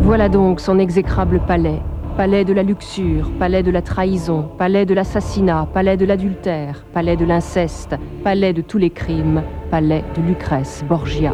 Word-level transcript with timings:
Voilà 0.00 0.28
donc 0.28 0.60
son 0.60 0.78
exécrable 0.78 1.40
palais. 1.46 1.80
Palais 2.16 2.44
de 2.44 2.52
la 2.52 2.62
luxure, 2.62 3.30
palais 3.38 3.62
de 3.62 3.70
la 3.70 3.80
trahison, 3.80 4.50
palais 4.58 4.84
de 4.84 4.92
l'assassinat, 4.92 5.66
palais 5.72 5.96
de 5.96 6.04
l'adultère, 6.04 6.84
palais 6.92 7.16
de 7.16 7.24
l'inceste, 7.24 7.96
palais 8.22 8.52
de 8.52 8.60
tous 8.60 8.78
les 8.78 8.90
crimes, 8.90 9.42
palais 9.70 10.04
de 10.16 10.22
Lucrèce 10.22 10.84
Borgia. 10.86 11.32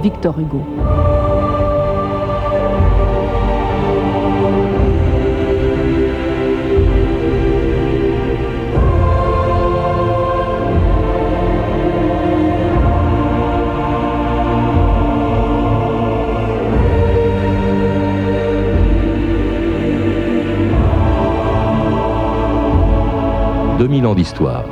Victor 0.00 0.38
Hugo. 0.38 0.62
D'histoire. 24.14 24.64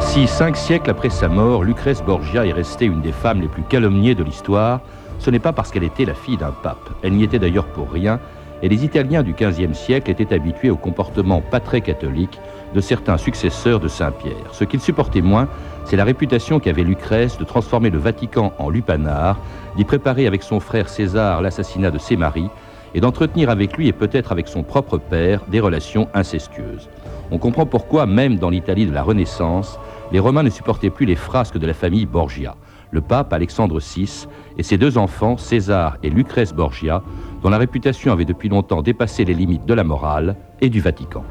Si 0.00 0.26
cinq 0.26 0.56
siècles 0.56 0.90
après 0.90 1.08
sa 1.08 1.28
mort, 1.28 1.64
Lucrèce 1.64 2.02
Borgia 2.02 2.44
est 2.44 2.52
restée 2.52 2.84
une 2.84 3.00
des 3.00 3.12
femmes 3.12 3.40
les 3.40 3.48
plus 3.48 3.62
calomniées 3.62 4.14
de 4.14 4.22
l'histoire, 4.22 4.80
ce 5.18 5.30
n'est 5.30 5.38
pas 5.38 5.52
parce 5.52 5.70
qu'elle 5.70 5.84
était 5.84 6.04
la 6.04 6.14
fille 6.14 6.36
d'un 6.36 6.52
pape. 6.62 6.90
Elle 7.02 7.14
n'y 7.14 7.24
était 7.24 7.38
d'ailleurs 7.38 7.66
pour 7.66 7.90
rien, 7.90 8.20
et 8.62 8.68
les 8.68 8.84
Italiens 8.84 9.22
du 9.22 9.32
XVe 9.32 9.72
siècle 9.72 10.10
étaient 10.10 10.34
habitués 10.34 10.70
au 10.70 10.76
comportement 10.76 11.40
pas 11.40 11.60
très 11.60 11.80
catholique 11.80 12.38
de 12.74 12.80
certains 12.80 13.18
successeurs 13.18 13.80
de 13.80 13.88
Saint-Pierre. 13.88 14.52
Ce 14.52 14.64
qu'ils 14.64 14.80
supportaient 14.80 15.20
moins, 15.20 15.48
c'est 15.84 15.96
la 15.96 16.04
réputation 16.04 16.60
qu'avait 16.60 16.84
Lucrèce 16.84 17.38
de 17.38 17.44
transformer 17.44 17.90
le 17.90 17.98
Vatican 17.98 18.52
en 18.58 18.70
lupanar, 18.70 19.38
d'y 19.76 19.84
préparer 19.84 20.26
avec 20.26 20.42
son 20.42 20.60
frère 20.60 20.88
César 20.88 21.42
l'assassinat 21.42 21.90
de 21.90 21.98
ses 21.98 22.16
maris, 22.16 22.48
et 22.94 23.00
d'entretenir 23.00 23.50
avec 23.50 23.76
lui 23.76 23.88
et 23.88 23.92
peut-être 23.92 24.32
avec 24.32 24.48
son 24.48 24.62
propre 24.62 24.98
père 24.98 25.40
des 25.48 25.60
relations 25.60 26.08
incestueuses. 26.14 26.88
On 27.30 27.38
comprend 27.38 27.64
pourquoi, 27.64 28.06
même 28.06 28.36
dans 28.36 28.50
l'Italie 28.50 28.86
de 28.86 28.92
la 28.92 29.02
Renaissance, 29.02 29.78
les 30.12 30.18
Romains 30.18 30.42
ne 30.42 30.50
supportaient 30.50 30.90
plus 30.90 31.06
les 31.06 31.16
frasques 31.16 31.56
de 31.56 31.66
la 31.66 31.72
famille 31.72 32.04
Borgia. 32.04 32.56
Le 32.90 33.00
pape 33.00 33.32
Alexandre 33.32 33.80
VI 33.80 34.26
et 34.58 34.62
ses 34.62 34.76
deux 34.76 34.98
enfants, 34.98 35.38
César 35.38 35.96
et 36.02 36.10
Lucrèce 36.10 36.52
Borgia, 36.52 37.02
dont 37.42 37.48
la 37.48 37.56
réputation 37.56 38.12
avait 38.12 38.26
depuis 38.26 38.50
longtemps 38.50 38.82
dépassé 38.82 39.24
les 39.24 39.32
limites 39.32 39.64
de 39.64 39.72
la 39.72 39.84
morale 39.84 40.36
et 40.60 40.68
du 40.68 40.80
Vatican. 40.80 41.24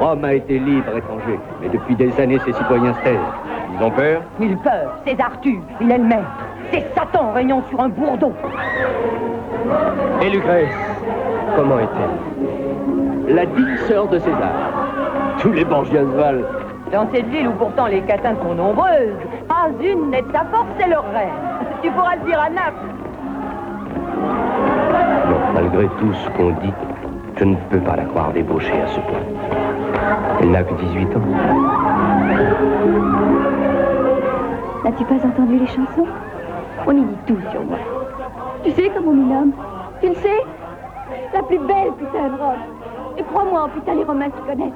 Rome 0.00 0.24
a 0.24 0.34
été 0.34 0.58
libre 0.58 0.90
et 0.96 1.00
changée, 1.00 1.38
mais 1.60 1.68
depuis 1.68 1.96
des 1.96 2.20
années, 2.20 2.38
ses 2.44 2.52
citoyens 2.52 2.94
se 2.94 3.00
taisent. 3.02 3.18
Ils 3.74 3.84
ont 3.84 3.90
peur? 3.90 4.22
Ils 4.40 4.56
peur, 4.58 4.96
c'est 5.06 5.20
Arthur, 5.20 5.60
il 5.80 5.90
est 5.90 5.98
le 5.98 6.04
maître. 6.04 6.22
C'est 6.70 6.84
Satan 6.94 7.32
régnant 7.32 7.62
sur 7.70 7.80
un 7.80 7.88
bourdeau. 7.88 8.32
Et 10.22 10.30
Lucrèce, 10.30 10.74
comment 11.56 11.78
est-elle? 11.78 13.34
La 13.34 13.46
digne 13.46 13.76
sœur 13.86 14.08
de 14.08 14.18
César. 14.18 14.72
Tous 15.38 15.52
les 15.52 15.64
Borgias 15.64 16.02
valent. 16.02 16.44
Dans 16.92 17.06
cette 17.12 17.26
ville 17.28 17.48
où 17.48 17.52
pourtant 17.52 17.86
les 17.86 18.00
catins 18.02 18.34
sont 18.42 18.54
nombreuses, 18.54 19.14
pas 19.46 19.68
une 19.82 20.10
n'est 20.10 20.22
de 20.22 20.32
sa 20.32 20.44
force, 20.46 20.66
c'est 20.78 20.88
leur 20.88 21.04
reine. 21.12 21.28
Tu 21.82 21.90
pourras 21.90 22.16
le 22.16 22.24
dire 22.26 22.40
à 22.40 22.50
Naples. 22.50 22.86
Non, 25.28 25.38
malgré 25.54 25.86
tout 26.00 26.12
ce 26.12 26.30
qu'on 26.30 26.50
dit, 26.60 26.72
je 27.36 27.44
ne 27.44 27.54
peux 27.70 27.78
pas 27.80 27.96
la 27.96 28.04
croire 28.04 28.32
débauchée 28.32 28.80
à 28.80 28.86
ce 28.88 29.00
point. 29.00 29.67
Elle 30.40 30.50
n'a 30.50 30.62
que 30.62 30.74
18 30.74 31.16
ans. 31.16 31.20
N'as-tu 34.84 35.04
pas 35.04 35.26
entendu 35.26 35.58
les 35.58 35.66
chansons 35.66 36.06
On 36.86 36.92
y 36.92 37.02
dit 37.02 37.16
tout 37.26 37.38
sur 37.50 37.62
moi. 37.64 37.78
Tu 38.64 38.70
sais 38.72 38.90
comment 38.94 39.10
on 39.10 39.14
m'y 39.14 39.24
nomme 39.32 39.52
Tu 40.00 40.08
le 40.08 40.14
sais 40.14 40.44
La 41.34 41.42
plus 41.42 41.58
belle 41.58 41.92
putain 41.98 42.28
de 42.28 42.40
Rome. 42.40 42.58
Et 43.18 43.22
crois-moi, 43.24 43.62
en 43.62 43.68
putain, 43.68 43.94
les 43.94 44.04
Romains 44.04 44.30
qui 44.30 44.40
connaissent. 44.42 44.72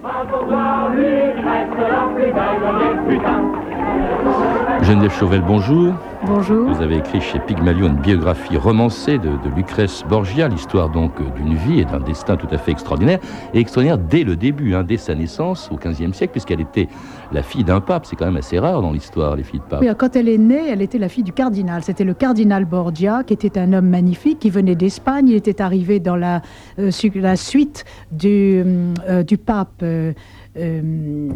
Geneviève 4.82 5.12
Chauvel, 5.12 5.43
bonjour. 5.47 5.94
Bonjour. 6.26 6.69
Vous 6.75 6.82
avez 6.82 6.97
écrit 6.97 7.20
chez 7.20 7.38
Pygmalion 7.38 7.87
une 7.88 8.00
biographie 8.00 8.56
romancée 8.56 9.16
de, 9.19 9.28
de 9.28 9.54
Lucrèce 9.54 10.03
Borgia, 10.09 10.48
l'histoire 10.48 10.88
donc 10.88 11.12
d'une 11.37 11.54
vie 11.54 11.81
et 11.81 11.84
d'un 11.84 12.00
destin 12.00 12.37
tout 12.37 12.48
à 12.50 12.59
fait 12.59 12.72
extraordinaire, 12.72 13.21
et 13.54 13.60
extraordinaire 13.60 13.97
dès 13.98 14.25
le 14.25 14.34
début, 14.34 14.75
hein, 14.75 14.82
dès 14.82 14.97
sa 14.97 15.15
naissance 15.15 15.71
au 15.72 15.76
XVe 15.76 16.12
siècle, 16.12 16.32
puisqu'elle 16.32 16.60
était 16.60 16.88
la 17.31 17.42
fille 17.44 17.62
d'un 17.62 17.81
pape. 17.81 18.06
C'est 18.06 18.16
quand 18.16 18.25
même 18.25 18.37
assez 18.37 18.59
rare 18.59 18.82
dans 18.82 18.91
l'histoire, 18.92 19.37
les 19.37 19.44
filles 19.44 19.60
de 19.60 19.65
pape. 19.65 19.81
Oui, 19.82 19.88
quand 19.97 20.16
elle 20.16 20.28
est 20.28 20.38
née, 20.38 20.69
elle 20.69 20.82
était 20.82 20.98
la 20.98 21.09
fille 21.09 21.25
du 21.25 21.32
cardinal. 21.32 21.82
C'était 21.84 22.04
le 22.04 22.15
cardinal 22.15 22.65
Borgia, 22.65 23.22
qui 23.25 23.34
était 23.34 23.59
un 23.59 23.72
homme 23.72 23.88
magnifique, 23.88 24.41
qui 24.41 24.50
venait 24.50 24.75
d'Espagne. 24.75 25.28
Il 25.28 25.37
était 25.37 25.62
arrivé 25.62 26.00
dans 26.00 26.16
la, 26.16 26.42
euh, 26.81 26.91
la 27.15 27.37
suite 27.37 27.84
du, 28.10 28.65
euh, 29.09 29.22
du 29.22 29.38
pape. 29.38 29.82
euh, 29.82 30.12
euh, 30.56 31.28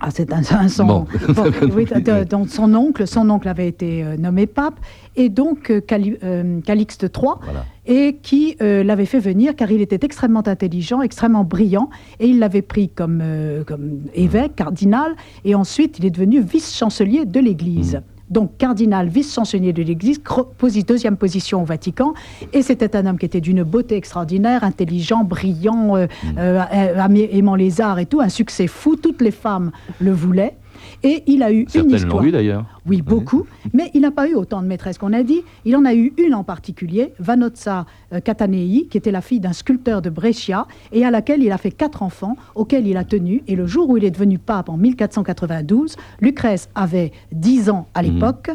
ah, 0.00 0.08
c'est 0.12 0.32
un, 0.32 0.40
un 0.50 0.68
son. 0.68 0.84
Bon. 0.84 1.04
oui, 1.74 1.84
de- 1.86 2.00
de- 2.00 2.24
donc 2.24 2.48
son 2.48 2.74
oncle, 2.74 3.06
son 3.06 3.28
oncle 3.30 3.48
avait 3.48 3.68
été 3.68 4.02
euh, 4.04 4.16
nommé 4.16 4.46
pape, 4.46 4.78
et 5.16 5.28
donc 5.28 5.70
euh, 5.70 5.80
Cali- 5.80 6.18
euh, 6.24 6.60
Calixte 6.60 7.02
III, 7.04 7.32
Voilà. 7.42 7.64
et 7.86 8.16
qui 8.22 8.56
l'avait 8.60 9.06
fait 9.06 9.18
venir 9.20 9.54
car 9.56 9.70
il 9.70 9.80
était 9.80 10.04
extrêmement 10.04 10.46
intelligent, 10.46 11.02
extrêmement 11.02 11.44
brillant, 11.44 11.88
et 12.20 12.26
il 12.28 12.38
l'avait 12.38 12.62
pris 12.62 12.88
comme, 12.88 13.22
comme 13.66 14.00
évêque, 14.14 14.56
cardinal, 14.56 15.14
et 15.44 15.54
ensuite 15.54 15.98
il 15.98 16.04
est 16.06 16.10
devenu 16.10 16.40
vice-chancelier 16.40 17.24
de 17.24 17.40
l'Église. 17.40 18.00
Donc 18.28 18.56
cardinal, 18.58 19.08
vice-chancelier 19.08 19.72
de 19.72 19.82
l'Église, 19.82 20.20
posi- 20.58 20.84
deuxième 20.84 21.16
position 21.16 21.62
au 21.62 21.64
Vatican, 21.64 22.12
et 22.52 22.62
c'était 22.62 22.96
un 22.96 23.06
homme 23.06 23.18
qui 23.18 23.26
était 23.26 23.40
d'une 23.40 23.62
beauté 23.62 23.94
extraordinaire, 23.96 24.64
intelligent, 24.64 25.22
brillant, 25.22 25.96
euh, 25.96 26.06
euh, 26.38 26.60
euh, 26.74 27.04
aimé- 27.04 27.28
aimant 27.32 27.54
les 27.54 27.80
arts 27.80 27.98
et 28.00 28.06
tout, 28.06 28.20
un 28.20 28.28
succès 28.28 28.66
fou, 28.66 28.96
toutes 28.96 29.20
les 29.22 29.30
femmes 29.30 29.70
le 30.00 30.10
voulaient, 30.10 30.56
et 31.06 31.22
il 31.26 31.42
a 31.42 31.52
eu 31.52 31.60
une 31.60 31.68
Certaines 31.68 31.94
histoire. 31.94 32.24
eu 32.24 32.32
d'ailleurs. 32.32 32.64
Oui, 32.84 33.00
beaucoup. 33.00 33.46
Mais 33.72 33.90
il 33.94 34.00
n'a 34.00 34.10
pas 34.10 34.28
eu 34.28 34.34
autant 34.34 34.60
de 34.60 34.66
maîtresses 34.66 34.98
qu'on 34.98 35.12
a 35.12 35.22
dit. 35.22 35.42
Il 35.64 35.76
en 35.76 35.84
a 35.84 35.94
eu 35.94 36.12
une 36.18 36.34
en 36.34 36.42
particulier, 36.42 37.12
Vanozza 37.20 37.86
euh, 38.12 38.20
Catanei, 38.20 38.88
qui 38.90 38.98
était 38.98 39.12
la 39.12 39.20
fille 39.20 39.38
d'un 39.40 39.52
sculpteur 39.52 40.02
de 40.02 40.10
Brescia 40.10 40.66
et 40.92 41.04
à 41.04 41.10
laquelle 41.12 41.42
il 41.42 41.52
a 41.52 41.58
fait 41.58 41.70
quatre 41.70 42.02
enfants, 42.02 42.36
auxquels 42.56 42.86
il 42.88 42.96
a 42.96 43.04
tenu. 43.04 43.42
Et 43.46 43.54
le 43.54 43.66
jour 43.66 43.88
où 43.88 43.96
il 43.96 44.04
est 44.04 44.10
devenu 44.10 44.38
pape 44.38 44.68
en 44.68 44.76
1492, 44.76 45.96
Lucrèce 46.20 46.68
avait 46.74 47.12
10 47.32 47.70
ans 47.70 47.86
à 47.94 48.02
l'époque. 48.02 48.50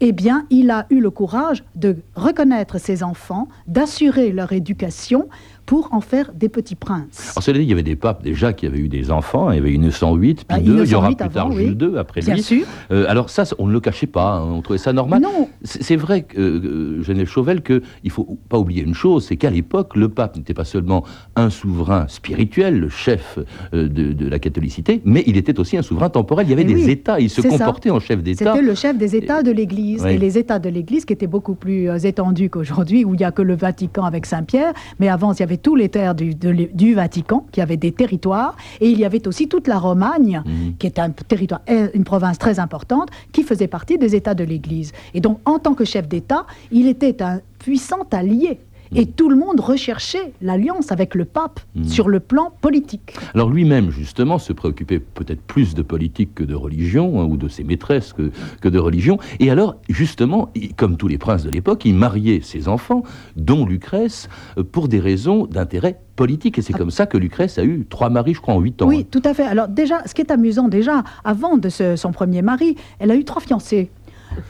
Eh 0.00 0.12
bien, 0.12 0.46
il 0.50 0.70
a 0.70 0.86
eu 0.90 1.00
le 1.00 1.10
courage 1.10 1.64
de 1.74 1.96
reconnaître 2.14 2.78
ses 2.78 3.02
enfants, 3.02 3.48
d'assurer 3.66 4.30
leur 4.30 4.52
éducation 4.52 5.28
pour 5.66 5.88
en 5.92 6.00
faire 6.00 6.32
des 6.32 6.48
petits 6.48 6.74
princes. 6.76 7.32
Alors, 7.34 7.42
cela 7.42 7.58
dit, 7.58 7.64
il 7.64 7.68
y 7.68 7.72
avait 7.72 7.82
des 7.82 7.96
papes 7.96 8.22
déjà 8.22 8.52
qui 8.52 8.66
avaient 8.66 8.78
eu 8.78 8.88
des 8.88 9.10
enfants. 9.10 9.50
Il 9.50 9.56
y 9.56 9.58
avait 9.58 9.72
eu 9.72 9.78
908, 9.78 10.34
puis 10.36 10.44
Ah, 10.48 10.60
deux. 10.60 10.84
Il 10.84 10.90
y 10.90 10.94
aura 10.94 11.08
908 11.10 11.16
plus 11.16 11.28
tard 11.34 11.46
avant, 11.46 11.54
oui. 11.56 11.66
Jules 11.66 11.82
II 11.92 11.98
après 11.98 12.20
Bien 12.20 12.34
lui. 12.36 12.42
sûr. 12.42 12.64
Euh, 12.92 13.04
alors 13.08 13.30
ça, 13.30 13.42
on 13.58 13.66
ne 13.66 13.72
le 13.72 13.80
cachait 13.80 14.06
pas. 14.06 14.36
hein, 14.36 14.44
On 14.52 14.62
trouvait 14.62 14.78
ça 14.78 14.92
normal. 14.92 15.22
Non. 15.22 15.48
C'est 15.64 15.96
vrai, 15.96 16.22
que, 16.22 16.38
euh, 16.40 17.02
Geneviève 17.02 17.28
Chauvel, 17.28 17.62
qu'il 17.62 17.82
ne 18.04 18.10
faut 18.10 18.38
pas 18.48 18.58
oublier 18.58 18.82
une 18.82 18.94
chose, 18.94 19.26
c'est 19.26 19.36
qu'à 19.36 19.50
l'époque, 19.50 19.96
le 19.96 20.08
pape 20.08 20.36
n'était 20.36 20.54
pas 20.54 20.64
seulement 20.64 21.04
un 21.34 21.50
souverain 21.50 22.06
spirituel, 22.08 22.78
le 22.78 22.88
chef 22.88 23.38
euh, 23.74 23.88
de, 23.88 24.12
de 24.12 24.28
la 24.28 24.38
catholicité, 24.38 25.02
mais 25.04 25.24
il 25.26 25.36
était 25.36 25.58
aussi 25.58 25.76
un 25.76 25.82
souverain 25.82 26.08
temporel. 26.10 26.46
Il 26.46 26.50
y 26.50 26.52
avait 26.52 26.64
Mais 26.64 26.74
des 26.74 26.84
oui, 26.84 26.90
États, 26.92 27.18
il 27.20 27.28
se 27.30 27.42
ça. 27.42 27.48
comportait 27.48 27.90
en 27.90 27.98
chef 28.00 28.22
d'État. 28.22 28.52
C'était 28.52 28.64
le 28.64 28.74
chef 28.74 28.96
des 28.96 29.16
États 29.16 29.42
de 29.42 29.50
l'Église. 29.50 30.02
Oui. 30.04 30.12
Et 30.12 30.18
les 30.18 30.38
États 30.38 30.58
de 30.58 30.68
l'Église 30.68 31.04
qui 31.04 31.12
étaient 31.12 31.26
beaucoup 31.26 31.54
plus 31.54 31.88
euh, 31.90 31.96
étendus 31.98 32.50
qu'aujourd'hui, 32.50 33.04
où 33.04 33.14
il 33.14 33.18
n'y 33.18 33.24
a 33.24 33.32
que 33.32 33.42
le 33.42 33.56
Vatican 33.56 34.04
avec 34.04 34.26
Saint-Pierre. 34.26 34.72
Mais 35.00 35.08
avant, 35.08 35.32
il 35.32 35.40
y 35.40 35.42
avait 35.42 35.55
tous 35.58 35.74
les 35.76 35.88
terres 35.88 36.14
du, 36.14 36.34
de 36.34 36.48
l'É- 36.50 36.70
du 36.72 36.94
Vatican, 36.94 37.46
qui 37.52 37.60
avaient 37.60 37.76
des 37.76 37.92
territoires. 37.92 38.56
Et 38.80 38.88
il 38.90 38.98
y 38.98 39.04
avait 39.04 39.26
aussi 39.28 39.48
toute 39.48 39.66
la 39.68 39.78
Romagne, 39.78 40.42
Mhm. 40.44 40.74
qui 40.78 40.86
est 40.86 40.98
un 40.98 41.10
territoire, 41.10 41.60
euh, 41.70 41.88
une 41.94 42.04
province 42.04 42.38
très 42.38 42.58
importante, 42.58 43.08
qui 43.32 43.42
faisait 43.42 43.68
partie 43.68 43.98
des 43.98 44.14
États 44.14 44.34
de 44.34 44.44
l'Église. 44.44 44.92
Et 45.14 45.20
donc, 45.20 45.38
en 45.44 45.58
tant 45.58 45.74
que 45.74 45.84
chef 45.84 46.08
d'État, 46.08 46.46
il 46.70 46.86
était 46.88 47.22
un 47.22 47.40
puissant 47.58 48.06
allié. 48.12 48.60
Et 48.94 49.06
tout 49.06 49.28
le 49.28 49.36
monde 49.36 49.60
recherchait 49.60 50.32
l'alliance 50.40 50.92
avec 50.92 51.14
le 51.14 51.24
pape 51.24 51.60
Mhm. 51.74 51.84
sur 51.84 52.08
le 52.08 52.20
plan 52.20 52.52
politique. 52.60 53.14
Alors 53.34 53.50
lui-même, 53.50 53.90
justement, 53.90 54.38
se 54.38 54.52
préoccupait 54.52 55.00
peut-être 55.00 55.40
plus 55.42 55.74
de 55.74 55.82
politique 55.82 56.34
que 56.34 56.44
de 56.44 56.54
religion, 56.54 57.20
hein, 57.20 57.24
ou 57.24 57.36
de 57.36 57.48
ses 57.48 57.64
maîtresses 57.64 58.12
que, 58.12 58.30
que 58.60 58.68
de 58.68 58.78
religion. 58.78 59.18
Et 59.40 59.50
alors, 59.50 59.76
justement, 59.88 60.50
il- 60.54 60.74
comme 60.74 60.96
tous 60.96 61.08
les 61.08 61.18
princes 61.18 61.42
de 61.44 61.50
l'époque, 61.50 61.84
il 61.84 61.94
mariait 61.94 62.40
ses 62.42 62.68
enfants, 62.68 63.02
dont 63.36 63.66
Lucrèce, 63.66 64.28
euh, 64.58 64.62
pour 64.62 64.88
des 64.88 65.00
raisons 65.00 65.46
d'intérêt 65.46 65.98
politique. 66.14 66.58
Et 66.58 66.62
c'est 66.62 66.72
comme 66.72 66.90
ça 66.90 67.06
que 67.06 67.18
Lucrèce 67.18 67.58
a 67.58 67.64
eu 67.64 67.84
trois 67.88 68.08
maris, 68.08 68.34
je 68.34 68.40
crois, 68.40 68.54
en 68.54 68.60
huit 68.60 68.80
ans. 68.80 68.86
Ah. 68.86 68.88
Oui, 68.88 69.00
hein. 69.02 69.08
tout 69.10 69.22
à 69.24 69.34
fait. 69.34 69.42
Alors 69.44 69.68
déjà, 69.68 70.02
ce 70.06 70.14
qui 70.14 70.22
est 70.22 70.30
amusant 70.30 70.68
déjà, 70.68 71.02
avant 71.24 71.56
de 71.58 71.68
ce- 71.68 71.96
son 71.96 72.12
premier 72.12 72.40
mari, 72.42 72.76
elle 72.98 73.10
a 73.10 73.16
eu 73.16 73.24
trois 73.24 73.42
fiancés. 73.42 73.90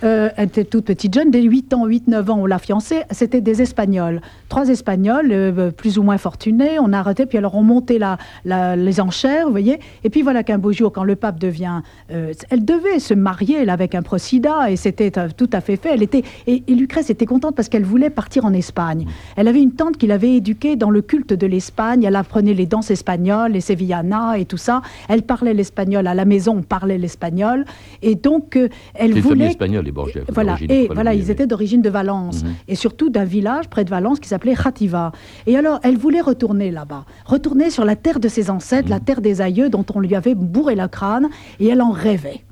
Euh, 0.04 0.28
elle 0.36 0.46
était 0.48 0.64
toute 0.64 0.84
petite 0.84 1.14
jeune, 1.14 1.30
dès 1.30 1.42
8 1.42 1.74
ans, 1.74 1.86
8-9 1.86 2.30
ans, 2.30 2.38
on 2.40 2.46
l'a 2.46 2.58
fiancée, 2.58 3.02
c'était 3.10 3.40
des 3.40 3.62
Espagnols. 3.62 4.20
Trois 4.48 4.68
Espagnols, 4.68 5.28
euh, 5.32 5.70
plus 5.70 5.98
ou 5.98 6.02
moins 6.02 6.18
fortunés, 6.18 6.78
on 6.80 6.92
a 6.92 6.98
arrêté, 6.98 7.26
puis 7.26 7.38
alors 7.38 7.54
on 7.54 7.62
montait 7.62 7.98
la, 7.98 8.18
la- 8.44 8.76
les 8.76 9.00
enchères, 9.00 9.46
vous 9.46 9.50
voyez. 9.50 9.78
Et 10.04 10.10
puis 10.10 10.22
voilà 10.22 10.42
qu'un 10.42 10.58
beau 10.58 10.72
jour, 10.72 10.92
quand 10.92 11.04
le 11.04 11.16
pape 11.16 11.38
devient... 11.38 11.80
euh, 12.10 12.32
elle 12.50 12.64
devait 12.64 12.98
se 12.98 13.14
marier 13.14 13.64
là, 13.64 13.72
avec 13.72 13.94
un 13.94 14.02
prosida, 14.02 14.70
et 14.70 14.76
c'était 14.76 15.10
tout 15.36 15.50
à 15.52 15.60
fait 15.60 15.76
fait. 15.76 15.90
Elle 15.92 16.02
était, 16.02 16.22
et, 16.46 16.62
et 16.66 16.74
Lucrèce 16.74 17.10
était 17.10 17.26
contente 17.26 17.54
parce 17.56 17.68
qu'elle 17.68 17.84
voulait 17.84 18.10
partir 18.10 18.44
en 18.44 18.52
Espagne. 18.52 19.06
Elle 19.36 19.48
avait 19.48 19.62
une 19.62 19.72
tante 19.72 19.96
qui 19.96 20.06
l'avait 20.06 20.34
éduquée 20.36 20.76
dans 20.76 20.90
le 20.90 21.02
culte 21.02 21.32
de 21.32 21.46
l'Espagne, 21.46 22.02
elle 22.04 22.16
apprenait 22.16 22.54
les 22.54 22.66
danses 22.66 22.90
espagnoles, 22.90 23.52
les 23.52 23.60
sevillanas 23.60 24.36
et 24.38 24.44
tout 24.44 24.56
ça. 24.56 24.82
Elle 25.08 25.22
parlait 25.22 25.54
l'espagnol, 25.54 26.06
à 26.06 26.14
la 26.14 26.24
maison 26.24 26.56
on 26.58 26.62
parlait 26.62 26.98
l'espagnol, 26.98 27.64
et 28.02 28.14
donc 28.14 28.58
elle 28.94 29.10
famille 29.10 29.22
voulait... 29.22 29.48
les 29.82 29.92
Borgia. 29.92 30.22
Voilà, 30.32 30.56
et 30.68 30.86
voilà, 30.92 31.14
ils 31.14 31.30
étaient 31.30 31.46
d'origine 31.46 31.82
de 31.82 31.90
Valence, 31.90 32.42
Mhm. 32.44 32.54
et 32.68 32.74
surtout 32.74 33.10
d'un 33.10 33.24
village 33.24 33.68
près 33.68 33.84
de 33.84 33.90
Valence 33.90 34.20
qui 34.20 34.28
s'appelait 34.28 34.54
Khativa. 34.54 35.12
Et 35.46 35.56
alors, 35.56 35.80
elle 35.82 35.96
voulait 35.96 36.20
retourner 36.20 36.70
là-bas, 36.70 37.04
retourner 37.24 37.70
sur 37.70 37.84
la 37.84 37.96
terre 37.96 38.20
de 38.20 38.28
ses 38.28 38.50
ancêtres, 38.50 38.88
la 38.90 39.00
terre 39.00 39.20
des 39.20 39.40
aïeux 39.40 39.68
dont 39.70 39.84
on 39.94 40.00
lui 40.00 40.14
avait 40.14 40.34
bourré 40.34 40.74
le 40.74 40.88
crâne, 40.88 41.28
et 41.60 41.68
elle 41.68 41.82
en 41.82 41.90
rêvait. 41.92 42.42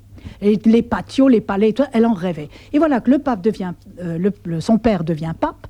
Et 0.41 0.59
les 0.65 0.83
patios, 0.83 1.29
les 1.29 1.41
palais, 1.41 1.73
tout, 1.73 1.85
elle 1.93 2.07
en 2.07 2.13
rêvait. 2.15 2.49
Et 2.73 2.79
voilà 2.79 3.01
que 3.01 3.11
le 3.11 3.19
pape 3.19 3.43
devient, 3.43 3.73
euh, 4.03 4.19
le- 4.19 4.33
le- 4.45 4.61
son 4.61 4.79
père 4.79 5.05
devient 5.05 5.33
pape, 5.39 5.67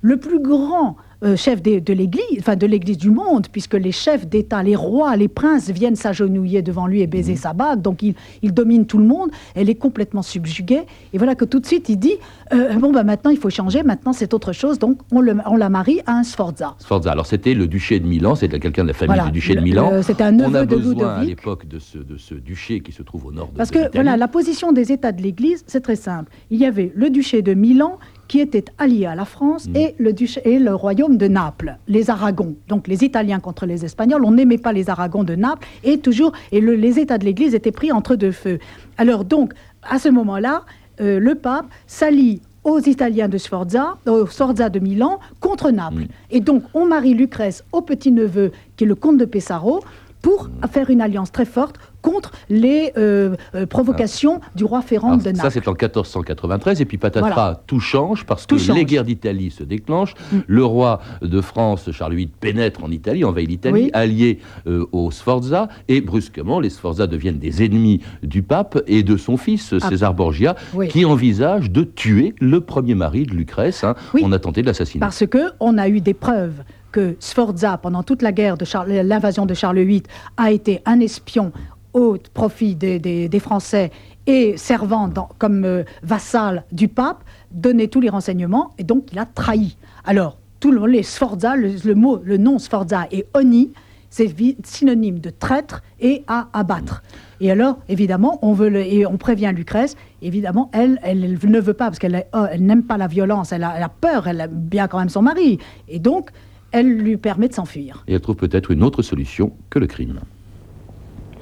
le 0.00 0.16
plus 0.18 0.38
grand 0.40 0.96
euh, 1.24 1.36
chef 1.36 1.62
des- 1.62 1.80
de 1.80 1.92
l'Église, 1.92 2.24
enfin 2.40 2.56
de 2.56 2.66
l'Église 2.66 2.98
du 2.98 3.10
monde, 3.10 3.46
puisque 3.50 3.74
les 3.74 3.92
chefs 3.92 4.26
d'État, 4.26 4.62
les 4.62 4.76
rois, 4.76 5.16
les 5.16 5.28
princes 5.28 5.70
viennent 5.70 5.96
s'agenouiller 5.96 6.60
devant 6.62 6.86
lui 6.86 7.00
et 7.00 7.06
baiser 7.06 7.32
Mhm. 7.32 7.38
sa 7.38 7.52
bague, 7.52 7.80
donc 7.82 8.02
il, 8.02 8.14
il 8.42 8.52
domine 8.52 8.86
tout 8.86 8.98
le 8.98 9.04
monde, 9.06 9.30
elle 9.54 9.70
est 9.70 9.74
complètement 9.76 10.22
subjuguée, 10.22 10.82
et 11.12 11.18
voilà 11.18 11.34
que 11.34 11.44
tout 11.44 11.58
de 11.60 11.66
suite 11.66 11.88
il 11.88 11.96
dit, 11.98 12.16
euh, 12.52 12.74
bon 12.74 12.92
bah 12.92 13.02
maintenant 13.04 13.30
il 13.30 13.38
faut 13.38 13.48
changer, 13.50 13.82
maintenant 13.82 14.12
c'est 14.12 14.34
autre 14.34 14.52
chose, 14.52 14.78
donc 14.78 14.98
on, 15.10 15.20
le- 15.20 15.36
on 15.46 15.56
la 15.56 15.68
marie 15.70 16.00
à 16.06 16.12
un 16.18 16.22
Sforza. 16.22 16.74
Sforza. 16.78 17.10
Alors 17.12 17.26
c'était 17.26 17.54
le 17.54 17.66
duché 17.66 17.98
de 17.98 18.06
Milan, 18.06 18.34
c'était 18.34 18.60
quelqu'un 18.60 18.82
de 18.82 18.88
la 18.88 18.94
famille 18.94 19.14
Voilà, 19.16 19.30
du 19.30 19.32
duché 19.32 19.54
de 19.54 19.60
Milan. 19.60 20.02
c'était 20.02 20.22
un 20.24 20.34
On 20.40 20.48
neveu 20.48 20.56
a 20.58 20.66
de 20.66 20.76
besoin 20.76 21.14
à 21.14 21.24
l'époque 21.24 21.66
de 21.66 21.78
ce, 21.78 21.98
de 21.98 22.16
ce 22.18 22.34
duché 22.34 22.80
qui 22.80 22.92
se 22.92 23.02
trouve 23.02 23.26
au 23.26 23.32
nord 23.32 23.48
de 23.52 23.56
Parce 23.56 23.70
que 23.70 23.90
voilà, 23.94 24.16
la 24.16 24.28
position 24.28 24.72
des 24.72 24.92
États 24.92 25.12
de 25.12 25.22
l'Église, 25.22 25.64
c'est 25.66 25.80
très 25.80 25.96
simple. 25.96 26.30
Il 26.50 26.58
y 26.60 26.66
avait 26.66 26.92
le 26.94 27.08
duché 27.10 27.40
de 27.42 27.54
Milan 27.54 27.98
qui 28.28 28.40
était 28.40 28.64
allié 28.78 29.06
à 29.06 29.14
la 29.14 29.24
France 29.24 29.68
Mhm. 29.68 29.76
et, 29.76 29.94
le 29.98 30.12
duché, 30.12 30.40
et 30.44 30.58
le 30.58 30.74
royaume 30.74 31.16
de 31.16 31.28
Naples, 31.28 31.76
les 31.88 32.10
Aragons. 32.10 32.54
Donc 32.68 32.88
les 32.88 33.04
Italiens 33.04 33.40
contre 33.40 33.66
les 33.66 33.84
Espagnols, 33.84 34.24
on 34.24 34.32
n'aimait 34.32 34.58
pas 34.58 34.72
les 34.72 34.90
Aragons 34.90 35.24
de 35.24 35.34
Naples 35.34 35.66
et 35.84 35.98
toujours 35.98 36.32
et 36.52 36.60
le- 36.60 36.74
les 36.74 36.98
États 36.98 37.18
de 37.18 37.24
l'Église 37.24 37.54
étaient 37.54 37.72
pris 37.72 37.92
entre 37.92 38.16
deux 38.16 38.32
feux. 38.32 38.58
Alors 38.98 39.24
donc 39.24 39.52
à 39.82 39.98
ce 39.98 40.08
moment-là, 40.08 40.62
euh, 41.00 41.18
le 41.20 41.34
pape 41.36 41.66
s'allie 41.86 42.40
aux 42.64 42.80
Italiens 42.80 43.28
de 43.28 43.38
Sforza, 43.38 43.96
au 44.08 44.26
Sforza 44.26 44.68
de 44.70 44.80
Milan, 44.80 45.20
contre 45.38 45.70
Naples. 45.70 46.00
Mhm. 46.02 46.08
Et 46.32 46.40
donc 46.40 46.64
on 46.74 46.84
marie 46.86 47.14
Lucrèce 47.14 47.62
au 47.72 47.80
petit-neveu 47.80 48.50
qui 48.76 48.82
est 48.84 48.86
le 48.88 48.96
comte 48.96 49.18
de 49.18 49.24
Pesaro 49.24 49.80
pour 50.26 50.50
faire 50.72 50.90
une 50.90 51.00
alliance 51.00 51.30
très 51.30 51.44
forte 51.44 51.76
contre 52.02 52.32
les 52.48 52.90
euh, 52.96 53.36
euh, 53.54 53.64
provocations 53.64 54.40
du 54.56 54.64
roi 54.64 54.82
Ferrand 54.82 55.10
Alors, 55.12 55.18
de 55.22 55.28
Naples. 55.30 55.38
ça, 55.40 55.50
c'est 55.50 55.68
en 55.68 55.72
1493, 55.72 56.80
et 56.80 56.84
puis 56.84 56.98
patatras, 56.98 57.30
Voilà. 57.32 57.62
tout 57.68 57.78
change 57.78 58.26
parce 58.26 58.44
Tout 58.48 58.56
que 58.56 58.60
change. 58.60 58.76
les 58.76 58.84
guerres 58.84 59.04
d'Italie 59.04 59.52
se 59.52 59.62
déclenchent. 59.62 60.14
Mm. 60.32 60.38
Le 60.48 60.64
roi 60.64 61.00
de 61.22 61.40
France, 61.40 61.92
Charles 61.92 62.14
VIII, 62.14 62.26
pénètre 62.40 62.82
en 62.82 62.90
Italie, 62.90 63.22
envahit 63.24 63.48
l'Italie, 63.48 63.82
Oui. 63.84 63.90
allié 63.92 64.40
euh, 64.66 64.84
aux 64.90 65.12
Sforza, 65.12 65.68
et 65.86 66.00
brusquement, 66.00 66.58
les 66.58 66.70
Sforza 66.70 67.06
deviennent 67.06 67.38
des 67.38 67.64
ennemis 67.64 68.00
du 68.24 68.42
pape 68.42 68.82
et 68.88 69.04
de 69.04 69.16
son 69.16 69.36
fils, 69.36 69.74
Ah. 69.80 69.88
César 69.88 70.12
Borgia, 70.12 70.56
Oui. 70.74 70.88
qui 70.88 71.04
envisage 71.04 71.70
de 71.70 71.84
tuer 71.84 72.34
le 72.40 72.60
premier 72.60 72.96
mari 72.96 73.26
de 73.26 73.32
Lucrèce. 73.32 73.84
hein. 73.84 73.94
Oui. 74.12 74.22
On 74.24 74.32
a 74.32 74.40
tenté 74.40 74.62
de 74.62 74.66
l'assassiner. 74.66 74.98
Parce 74.98 75.24
que 75.24 75.50
on 75.60 75.78
a 75.78 75.88
eu 75.88 76.00
des 76.00 76.14
preuves 76.14 76.64
que 76.96 77.14
Sforza, 77.20 77.76
pendant 77.76 78.02
toute 78.02 78.22
la 78.22 78.32
guerre 78.32 78.56
de 78.56 78.64
l'invasion 79.02 79.44
de 79.44 79.52
Charles 79.52 79.80
VIII, 79.80 80.02
a 80.38 80.50
été 80.50 80.80
un 80.86 80.98
espion 81.00 81.52
au 81.92 82.16
profit 82.32 82.74
des, 82.74 83.38
Français 83.38 83.90
et 84.26 84.56
servant 84.56 85.12
comme 85.36 85.66
euh, 85.66 85.84
vassal 86.02 86.64
du 86.72 86.88
pape, 86.88 87.22
donnait 87.50 87.88
tous 87.88 88.00
les 88.00 88.08
renseignements 88.08 88.70
et 88.78 88.84
donc 88.84 89.12
il 89.12 89.18
a 89.18 89.26
trahi. 89.26 89.76
Alors, 90.06 90.38
tout 90.58 90.72
le, 90.72 90.86
les 90.86 91.02
Sforza, 91.02 91.54
le, 91.54 91.94
mot, 91.94 92.18
le 92.24 92.38
nom 92.38 92.58
Sforza 92.58 93.08
et 93.12 93.26
Oni, 93.34 93.72
c'est 94.08 94.34
synonyme 94.64 95.18
de 95.18 95.28
traître 95.28 95.82
et 96.00 96.24
à 96.26 96.48
abattre. 96.54 97.02
Et 97.42 97.50
alors, 97.50 97.76
évidemment, 97.90 98.38
on 98.40 98.54
veut 98.54 98.74
et 98.74 99.04
on 99.04 99.18
prévient 99.18 99.52
Lucrèce. 99.54 99.96
Évidemment, 100.22 100.70
elle, 100.72 100.98
elle, 101.02 101.38
ne 101.44 101.60
veut 101.60 101.74
pas 101.74 101.88
parce 101.88 101.98
qu'elle 101.98 102.24
oh, 102.32 102.46
elle 102.50 102.64
n'aime 102.64 102.84
pas 102.84 102.96
la 102.96 103.06
violence. 103.06 103.52
Elle 103.52 103.64
a, 103.64 103.74
elle 103.76 103.82
a 103.82 103.90
peur. 103.90 104.28
Elle 104.28 104.40
aime 104.40 104.50
bien 104.50 104.88
quand 104.88 104.98
même 104.98 105.10
son 105.10 105.20
mari. 105.20 105.58
Et 105.88 105.98
donc, 105.98 106.30
elle 106.72 106.96
lui 106.98 107.16
permet 107.16 107.48
de 107.48 107.54
s'enfuir. 107.54 108.04
Et 108.06 108.14
elle 108.14 108.20
trouve 108.20 108.36
peut-être 108.36 108.70
une 108.70 108.82
autre 108.82 109.02
solution 109.02 109.52
que 109.70 109.78
le 109.78 109.86
crime. 109.86 110.20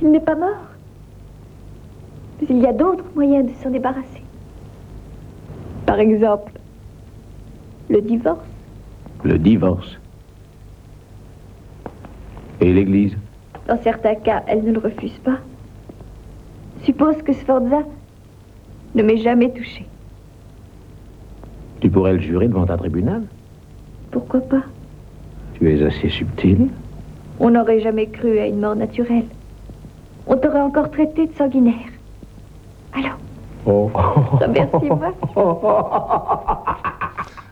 Il 0.03 0.11
n'est 0.11 0.21
pas 0.21 0.35
mort. 0.35 0.63
Mais 2.41 2.47
il 2.51 2.59
y 2.59 2.67
a 2.67 2.73
d'autres 2.73 3.05
moyens 3.15 3.51
de 3.51 3.55
s'en 3.63 3.71
débarrasser. 3.71 4.23
Par 5.87 5.99
exemple, 5.99 6.53
le 7.89 8.01
divorce. 8.01 8.47
Le 9.23 9.39
divorce. 9.39 9.99
Et 12.61 12.73
l'Église 12.73 13.17
Dans 13.69 13.81
certains 13.83 14.15
cas, 14.15 14.43
elle 14.47 14.65
ne 14.65 14.73
le 14.73 14.79
refuse 14.79 15.19
pas. 15.25 15.39
Suppose 16.83 17.17
que 17.23 17.33
Sforza 17.33 17.83
ne 18.95 19.03
m'ait 19.03 19.19
jamais 19.19 19.51
touché. 19.53 19.87
Tu 21.81 21.91
pourrais 21.91 22.15
le 22.15 22.21
jurer 22.21 22.49
devant 22.49 22.69
un 22.69 22.77
tribunal 22.77 23.25
Pourquoi 24.11 24.41
pas? 24.41 24.63
Tu 25.65 25.71
es 25.79 25.83
assez 25.83 26.11
subtil. 26.11 26.69
On 27.41 27.49
n'aurait 27.49 27.81
jamais 27.81 28.07
cru 28.09 28.39
à 28.39 28.47
une 28.47 28.61
mort 28.61 28.77
naturelle. 28.77 29.25
On 30.27 30.37
t'aurait 30.37 30.61
encore 30.61 30.91
traité 30.91 31.27
de 31.27 31.33
sanguinaire. 31.39 31.89
Alors, 32.93 33.17
Oh. 33.65 33.91
remercie-moi. 33.95 35.15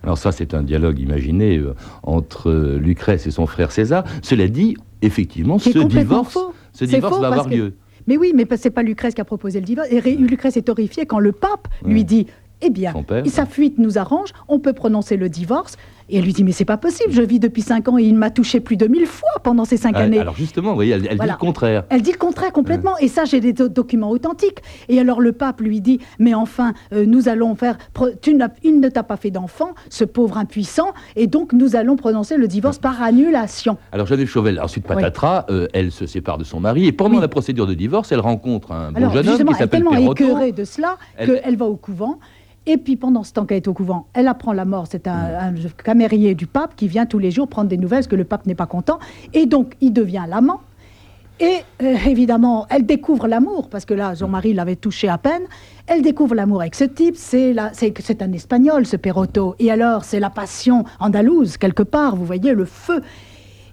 Alors 0.03 0.19
ça, 0.19 0.31
c'est 0.31 0.53
un 0.53 0.63
dialogue 0.63 0.99
imaginé 0.99 1.57
euh, 1.57 1.75
entre 2.03 2.51
euh, 2.51 2.77
Lucrèce 2.79 3.27
et 3.27 3.31
son 3.31 3.47
frère 3.47 3.73
César. 3.73 4.05
Cela 4.21 4.47
dit, 4.47 4.77
effectivement, 5.01 5.59
ce 5.59 5.71
divorce, 5.71 6.35
faux. 6.35 6.53
ce 6.75 6.85
C'est 6.85 6.97
divorce 6.97 7.19
va 7.19 7.29
avoir 7.29 7.49
que- 7.49 7.55
lieu. 7.55 7.77
Mais 8.09 8.19
oui, 8.19 8.35
mais 8.37 8.45
c'est 8.59 8.69
pas 8.71 8.83
Lucrèce 8.83 9.15
qui 9.15 9.23
a 9.23 9.25
proposé 9.25 9.59
le 9.61 9.65
divorce. 9.65 9.89
Et 9.91 10.01
Ré- 10.01 10.17
Lucrèce 10.17 10.59
est 10.59 10.69
horrifiée 10.69 11.07
quand 11.07 11.19
le 11.21 11.33
pape 11.33 11.67
lui 11.83 12.05
dit 12.05 12.27
Eh 12.61 12.69
bien, 12.69 12.93
sa 13.27 13.47
fuite 13.47 13.79
nous 13.79 13.97
arrange, 13.97 14.33
on 14.49 14.59
peut 14.59 14.75
prononcer 14.75 15.17
le 15.17 15.31
divorce. 15.31 15.77
Et 16.13 16.19
elle 16.19 16.25
lui 16.25 16.35
dit 16.35 16.45
Mais 16.45 16.53
c'est 16.53 16.67
pas 16.67 16.77
possible, 16.77 17.11
je 17.13 17.23
vis 17.23 17.41
depuis 17.41 17.63
cinq 17.63 17.89
ans 17.89 17.97
et 17.99 18.03
il 18.05 18.15
m'a 18.15 18.31
touché 18.31 18.61
plus 18.61 18.77
de 18.77 18.87
mille 18.87 19.07
fois 19.07 19.31
pendant 19.43 19.65
ces 19.65 19.79
cinq 19.79 19.95
Ah, 19.97 20.01
années. 20.03 20.19
Alors 20.21 20.37
justement, 20.37 20.69
vous 20.71 20.75
voyez, 20.77 20.93
elle, 20.93 21.07
elle 21.11 21.17
Voilà. 21.17 21.33
dit 21.33 21.39
le 21.41 21.47
contraire. 21.47 21.85
Elle 21.89 22.03
dit 22.03 22.13
le 22.13 22.19
contraire 22.19 22.53
complètement, 22.53 22.97
et 22.99 23.09
ça 23.09 23.25
j'ai 23.25 23.41
des 23.41 23.55
do- 23.55 23.69
documents 23.69 24.11
authentiques. 24.11 24.59
Et 24.91 25.01
alors 25.01 25.21
le 25.23 25.33
pape 25.33 25.61
lui 25.63 25.81
dit, 25.81 26.01
mais 26.19 26.35
enfin, 26.35 26.75
euh, 26.93 27.07
nous 27.07 27.29
allons 27.29 27.55
faire, 27.55 27.79
tu 28.21 28.37
il 28.63 28.81
ne 28.81 28.89
t'a 28.91 29.03
pas 29.03 29.17
fait 29.17 29.31
d'enfant, 29.31 29.71
ce 29.89 30.05
pauvre 30.05 30.37
impuissant, 30.37 30.93
et 31.17 31.27
donc 31.27 31.55
nous 31.55 31.77
allons 31.77 31.97
prononcer 31.97 32.37
le 32.37 32.47
divorce 32.47 32.79
par 32.79 33.03
annulation. 33.03 33.79
Alors 33.91 34.07
Geneviève 34.07 34.29
Chauvel, 34.29 34.61
ensuite 34.61 34.87
patatras, 34.87 35.47
euh, 35.51 35.67
elle 35.73 35.91
se 35.93 36.05
sépare 36.07 36.37
de 36.37 36.45
son 36.45 36.61
mari 36.61 36.87
et 36.87 36.93
pendant 36.93 37.15
Oui. 37.17 37.21
la 37.23 37.29
procédure 37.29 37.67
de 37.67 37.75
divorce, 37.75 38.13
elle 38.13 38.21
rencontre 38.21 38.73
un 38.73 38.93
bon 38.93 38.99
Alors 38.99 39.13
jeune 39.13 39.29
homme 39.29 39.37
qui 39.37 39.43
elle 39.43 39.49
est 39.49 39.53
s'appelle 39.55 39.85
tellement 39.85 40.13
écœurée 40.13 40.53
de 40.53 40.65
cela 40.65 40.99
Elle- 41.17 41.41
qu'elle 41.41 41.57
va 41.57 41.67
au 41.67 41.77
couvent. 41.77 42.19
Et 42.67 42.77
puis 42.77 42.97
pendant 42.97 43.25
ce 43.25 43.33
temps 43.33 43.45
qu'elle 43.45 43.57
est 43.59 43.69
au 43.69 43.75
couvent, 43.75 44.07
elle 44.15 44.29
apprend 44.29 44.53
la 44.53 44.65
mort. 44.65 44.87
C'est 44.89 45.07
un, 45.09 45.51
Mm. 45.53 45.57
un 45.57 45.83
camérier 45.85 46.35
du 46.35 46.47
pape 46.47 46.77
qui 46.77 46.87
vient 46.89 47.07
tous 47.07 47.19
les 47.19 47.31
jours 47.31 47.49
prendre 47.49 47.69
des 47.69 47.77
nouvelles 47.77 48.01
parce 48.01 48.07
que 48.09 48.17
le 48.17 48.25
pape 48.25 48.47
n'est 48.47 48.55
pas 48.55 48.67
content. 48.67 48.99
Et 49.35 49.47
donc 49.47 49.75
il 49.81 49.93
devient 49.93 50.25
l'amant. 50.29 50.61
Et 51.41 51.57
euh, 51.83 51.97
évidemment, 52.07 52.67
elle 52.71 52.87
découvre 52.87 53.27
l'amour, 53.27 53.69
parce 53.69 53.85
que 53.85 53.95
là, 53.95 54.15
son 54.15 54.29
mari 54.29 54.53
l'avait 54.53 54.77
touché 54.77 55.09
à 55.09 55.19
peine. 55.19 55.43
Elle 55.89 56.03
découvre 56.03 56.37
l'amour 56.37 56.61
avec 56.61 56.77
ce 56.77 56.85
type, 56.85 57.17
c'est 57.17 57.53
la- 57.53 57.73
c'est 57.73 57.93
c'est 58.01 58.23
un 58.23 58.33
espagnol, 58.33 58.87
ce 58.87 58.97
Perotto. 58.97 59.57
Et 59.59 59.73
alors, 59.73 60.05
c'est 60.05 60.21
la 60.21 60.31
passion 60.31 60.85
andalouse, 61.01 61.57
quelque 61.57 61.83
part, 61.83 62.15
vous 62.15 62.27
voyez, 62.27 62.53
le 62.53 62.65
feu. 62.65 63.03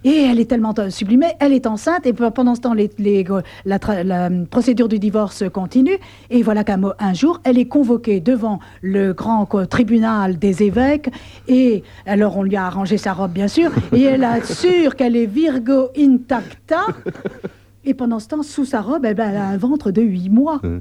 Et 0.04 0.22
elle 0.30 0.40
est 0.40 0.46
tellement 0.48 0.74
sublimée, 0.88 1.32
elle 1.40 1.52
est 1.52 1.66
enceinte, 1.66 2.06
et 2.06 2.12
pe- 2.14 2.30
pendant 2.30 2.54
ce 2.54 2.60
temps, 2.62 2.74
la, 2.74 4.30
procédure 4.50 4.88
du 4.88 4.98
divorce 4.98 5.44
continue. 5.52 5.98
Et 6.30 6.42
voilà 6.42 6.64
qu'un 6.64 6.80
un 6.98 7.12
jour, 7.14 7.40
elle 7.44 7.58
est 7.58 7.66
convoquée 7.66 8.20
devant 8.20 8.60
le 8.80 9.12
grand 9.12 9.46
tribunal 9.66 10.38
des 10.38 10.62
évêques. 10.62 11.10
Et 11.48 11.82
alors, 12.06 12.38
on 12.38 12.42
lui 12.42 12.56
a 12.56 12.64
arrangé 12.64 12.96
sa 12.96 13.12
robe, 13.12 13.32
bien 13.32 13.48
sûr, 13.48 13.70
et 13.92 14.02
elle 14.02 14.24
assure 14.24 14.96
qu'elle 14.96 15.16
est 15.16 15.26
Virgo 15.26 15.88
intacta. 15.98 16.86
Et 17.84 17.94
pendant 17.94 18.18
ce 18.20 18.28
temps, 18.28 18.42
sous 18.42 18.64
sa 18.64 18.80
robe, 18.80 19.04
eh 19.08 19.14
ben, 19.14 19.30
elle 19.30 19.36
a 19.36 19.46
un 19.48 19.56
ventre 19.56 19.90
de 19.90 20.02
huit 20.02 20.28
mois. 20.30 20.60
Hein. 20.64 20.80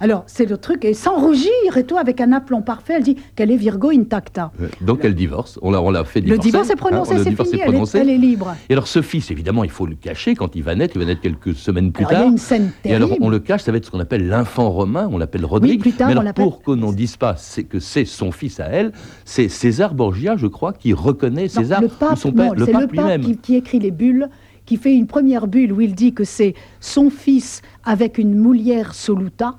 Alors, 0.00 0.24
c'est 0.26 0.46
le 0.46 0.56
truc, 0.58 0.84
et 0.84 0.94
sans 0.94 1.16
rougir, 1.18 1.50
et 1.76 1.84
toi, 1.84 2.00
avec 2.00 2.20
un 2.20 2.32
aplomb 2.32 2.62
parfait, 2.62 2.94
elle 2.96 3.02
dit 3.02 3.16
qu'elle 3.34 3.50
est 3.50 3.56
Virgo 3.56 3.90
intacta. 3.90 4.52
Donc 4.80 5.00
elle 5.04 5.14
divorce, 5.14 5.58
on 5.62 5.70
l'a, 5.70 5.80
on 5.80 5.90
l'a 5.90 6.04
fait 6.04 6.20
Le 6.20 6.26
divorcer. 6.38 6.48
divorce 6.50 6.70
est 6.70 6.76
prononcé, 6.76 7.12
hein, 7.14 7.18
le 7.18 7.24
c'est 7.24 7.30
divorce 7.30 7.48
fini, 7.50 7.60
est 7.60 7.64
elle 7.64 7.68
est, 7.68 7.72
prononcé. 7.72 7.98
elle 7.98 8.10
est 8.10 8.18
libre. 8.18 8.54
Et 8.68 8.72
alors 8.74 8.86
ce 8.88 9.02
fils, 9.02 9.30
évidemment, 9.30 9.64
il 9.64 9.70
faut 9.70 9.86
le 9.86 9.94
cacher 9.94 10.34
quand 10.34 10.54
il 10.56 10.62
va 10.62 10.74
naître, 10.74 10.94
il 10.96 10.98
va 11.00 11.04
naître 11.06 11.20
quelques 11.20 11.54
semaines 11.54 11.92
plus 11.92 12.04
Alors, 12.04 12.12
il 12.12 12.14
y 12.14 12.16
a 12.16 12.22
tard. 12.24 12.30
une 12.32 12.38
scène 12.38 12.70
Et 12.84 12.94
alors 12.94 13.10
on 13.20 13.28
le 13.28 13.38
cache, 13.38 13.62
ça 13.62 13.72
va 13.72 13.78
être 13.78 13.86
ce 13.86 13.90
qu'on 13.90 14.00
appelle 14.00 14.26
l'enfant 14.28 14.70
romain, 14.70 15.08
on 15.10 15.18
l'appelle 15.18 15.44
Rodrigue. 15.44 15.80
plus 15.80 15.92
tard, 15.92 16.08
Mais 16.08 16.18
alors 16.18 16.34
pour 16.34 16.62
qu'on 16.62 16.76
n'en 16.76 16.92
dise 16.92 17.16
pas 17.16 17.36
c'est 17.36 17.64
que 17.64 17.80
c'est 17.80 18.04
son 18.04 18.32
fils 18.32 18.60
à 18.60 18.66
elle, 18.66 18.92
c'est 19.24 19.48
César 19.48 19.94
Borgia, 19.94 20.36
je 20.36 20.46
crois, 20.46 20.72
qui 20.72 20.92
reconnaît 20.92 21.44
Non, 21.44 21.48
César 21.48 21.80
le 21.80 21.86
ou 21.86 21.90
pape, 21.90 22.18
son 22.18 22.28
non, 22.28 22.34
père, 22.34 22.54
le 22.54 22.66
pape 22.66 22.92
le 22.92 23.18
qui, 23.24 23.36
qui 23.38 23.56
écrit 23.56 23.78
les 23.78 23.90
bulles, 23.90 24.28
qui 24.66 24.76
fait 24.76 24.94
une 24.94 25.06
première 25.06 25.46
bulle 25.46 25.72
où 25.72 25.80
il 25.80 25.94
dit 25.94 26.12
que 26.12 26.24
c'est 26.24 26.54
son 26.80 27.08
fils 27.10 27.62
avec 27.84 28.18
une 28.18 28.36
moulière 28.36 28.94
soluta, 28.94 29.58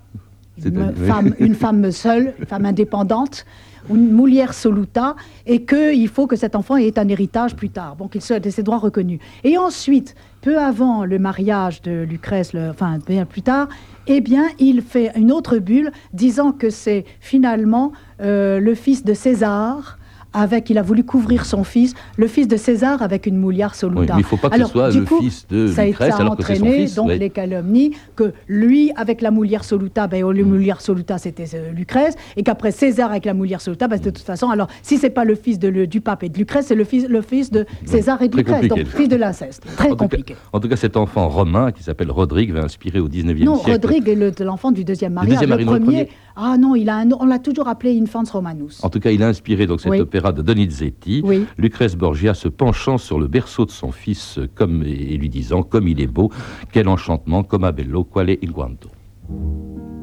une 1.39 1.55
femme 1.55 1.91
seule, 1.91 2.33
une 2.39 2.45
femme 2.45 2.65
indépendante, 2.65 3.45
une 3.89 4.11
moulière 4.11 4.53
soluta, 4.53 5.15
et 5.45 5.63
qu'il 5.63 6.07
faut 6.09 6.27
que 6.27 6.35
cet 6.35 6.55
enfant 6.55 6.75
ait 6.75 6.99
un 6.99 7.07
héritage 7.07 7.55
plus 7.55 7.69
tard, 7.69 7.95
bon, 7.95 8.07
qu'il 8.09 8.21
soit 8.21 8.39
de 8.41 8.49
ses 8.49 8.61
droits 8.63 8.79
reconnus. 8.79 9.19
Et 9.45 9.57
ensuite, 9.57 10.13
peu 10.41 10.57
avant 10.59 11.05
le 11.05 11.19
mariage 11.19 11.81
de 11.83 12.03
Lucrèce, 12.03 12.51
le- 12.53 12.69
enfin 12.69 12.97
bien 13.05 13.25
plus 13.25 13.41
tard, 13.43 13.69
eh 14.07 14.19
bien, 14.19 14.45
il 14.59 14.81
fait 14.81 15.11
une 15.15 15.31
autre 15.31 15.57
bulle 15.59 15.91
disant 16.13 16.51
que 16.51 16.69
c'est 16.69 17.05
finalement 17.21 17.91
euh, 18.21 18.59
le 18.59 18.75
fils 18.75 19.03
de 19.05 19.13
César. 19.13 19.97
Avec, 20.37 20.69
il 20.69 20.77
a 20.77 20.81
voulu 20.83 21.03
couvrir 21.03 21.45
son 21.45 21.63
fils, 21.63 21.95
le 22.15 22.27
fils 22.27 22.47
de 22.47 22.57
César 22.57 23.01
avec 23.01 23.25
une 23.25 23.37
moulière 23.37 23.71
Oui, 23.73 23.77
soluta. 23.79 24.13
mais 24.15 24.21
il 24.21 24.23
ne 24.23 24.27
faut 24.27 24.37
pas 24.37 24.49
que 24.49 24.53
Alors, 24.55 24.67
ce 24.67 24.73
soit 24.73 24.91
le 24.91 25.01
coup, 25.03 25.19
fils 25.19 25.47
de 25.49 25.67
ça 25.67 25.85
Lucrèce, 25.85 26.11
ça 26.11 26.17
a 26.17 26.21
alors 26.21 26.37
que 26.37 26.43
c'est 26.43 26.55
son 26.55 26.61
entraîné 26.63 26.81
fils. 26.85 26.95
donc 26.95 27.07
oui. 27.07 27.17
les 27.17 27.29
calomnies 27.31 27.91
que 28.15 28.33
lui 28.47 28.91
avec 28.95 29.21
la 29.21 29.31
moulière 29.31 29.63
soluta, 29.63 30.05
ben 30.07 30.23
oh, 30.23 30.31
le 30.31 30.43
Mm. 30.43 30.49
moulière 30.49 30.81
soluta 30.81 31.17
c'était 31.17 31.45
euh, 31.55 31.71
Lucrèce, 31.71 32.15
et 32.35 32.43
qu'après 32.43 32.71
César 32.71 33.09
avec 33.09 33.25
la 33.25 33.33
moulière 33.33 33.61
soluta, 33.61 33.87
ben, 33.87 33.99
de 33.99 34.09
toute 34.11 34.19
façon, 34.19 34.49
alors 34.49 34.67
si 34.83 34.97
c'est 34.97 35.09
pas 35.09 35.23
le 35.25 35.33
fils 35.35 35.57
de 35.57 35.67
le- 35.69 35.87
du 35.87 36.01
pape 36.01 36.23
et 36.23 36.29
de 36.29 36.37
Lucrèce, 36.37 36.67
c'est 36.67 36.75
le 36.75 36.83
fils, 36.83 37.07
le 37.07 37.21
fils 37.21 37.49
de 37.51 37.65
César 37.85 38.21
et 38.21 38.27
de 38.29 38.37
Lucrèce, 38.37 38.67
donc 38.67 38.85
fils 38.85 39.09
de 39.09 39.15
l'inceste. 39.15 39.63
Très 39.75 39.87
En 39.87 39.89
tout 39.91 39.95
cas- 39.97 40.03
compliqué. 40.03 40.35
En 40.53 40.59
tout 40.59 40.69
cas, 40.69 40.75
cet 40.75 40.97
enfant 40.97 41.27
romain 41.29 41.71
qui 41.71 41.81
s'appelle 41.83 42.11
Rodrigue 42.11 42.51
va 42.53 42.61
inspirer 42.63 42.99
au 42.99 43.07
19e 43.09 43.45
Non, 43.45 43.55
siècle. 43.55 43.71
Rodrigue 43.71 44.07
est 44.09 44.15
le- 44.15 44.31
de 44.31 44.43
l'enfant 44.43 44.71
du 44.71 44.83
deuxième 44.83 45.13
mariage. 45.13 45.33
deuxième 45.33 45.49
mari, 45.49 45.65
non, 45.65 45.73
le 45.73 45.79
premier. 45.79 46.09
Ah 46.37 46.55
non, 46.57 46.75
il 46.75 46.87
a 46.89 46.97
un- 46.97 47.09
on 47.19 47.25
l'a 47.25 47.39
toujours 47.39 47.67
appelé 47.67 47.99
Infans 47.99 48.23
Romanus. 48.31 48.83
En 48.83 48.89
tout 48.89 48.99
cas, 48.99 49.09
il 49.11 49.23
a 49.23 49.27
inspiré 49.27 49.65
donc 49.65 49.81
cet 49.81 49.91
Oui. 49.91 49.99
opéra 49.99 50.31
de 50.31 50.41
Donizetti. 50.43 51.21
Oui. 51.23 51.45
Lucrèce 51.57 51.95
Borgia 51.95 52.33
se 52.35 52.47
penchant 52.47 52.97
sur 52.99 53.19
le 53.19 53.27
berceau 53.27 53.65
de 53.65 53.71
son 53.71 53.91
fils 53.91 54.39
comme, 54.55 54.83
et 54.83 55.17
lui 55.17 55.29
disant 55.29 55.63
Comme 55.63 55.87
il 55.87 55.99
est 55.99 56.07
beau, 56.07 56.31
quel 56.71 56.87
enchantement, 56.87 57.43
comme 57.43 57.69
bello, 57.71 58.03
quale 58.03 58.37
inguanto. 58.43 58.89
Vous 59.27 59.96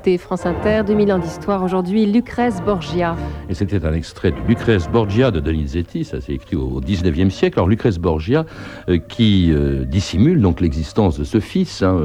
écoutez 0.00 0.16
France 0.16 0.46
Inter, 0.46 0.80
2000 0.86 1.12
ans 1.12 1.18
d'histoire. 1.18 1.62
Aujourd'hui, 1.62 2.06
Lucrèce 2.06 2.62
Borgia. 2.64 3.16
Et 3.50 3.54
c'était 3.54 3.84
un 3.84 3.92
extrait 3.92 4.30
du 4.30 4.40
Lucrèce 4.48 4.88
Borgia 4.88 5.30
de 5.30 5.40
Donizetti, 5.40 6.04
ça 6.04 6.22
s'est 6.22 6.32
écrit 6.32 6.56
au 6.56 6.80
19e 6.80 7.28
siècle. 7.28 7.58
Alors 7.58 7.68
Lucrèce 7.68 7.98
Borgia 7.98 8.46
euh, 8.88 8.96
qui 8.96 9.50
euh, 9.52 9.84
dissimule 9.84 10.40
donc 10.40 10.62
l'existence 10.62 11.18
de 11.18 11.24
ce 11.24 11.38
fils, 11.38 11.82
hein, 11.82 11.98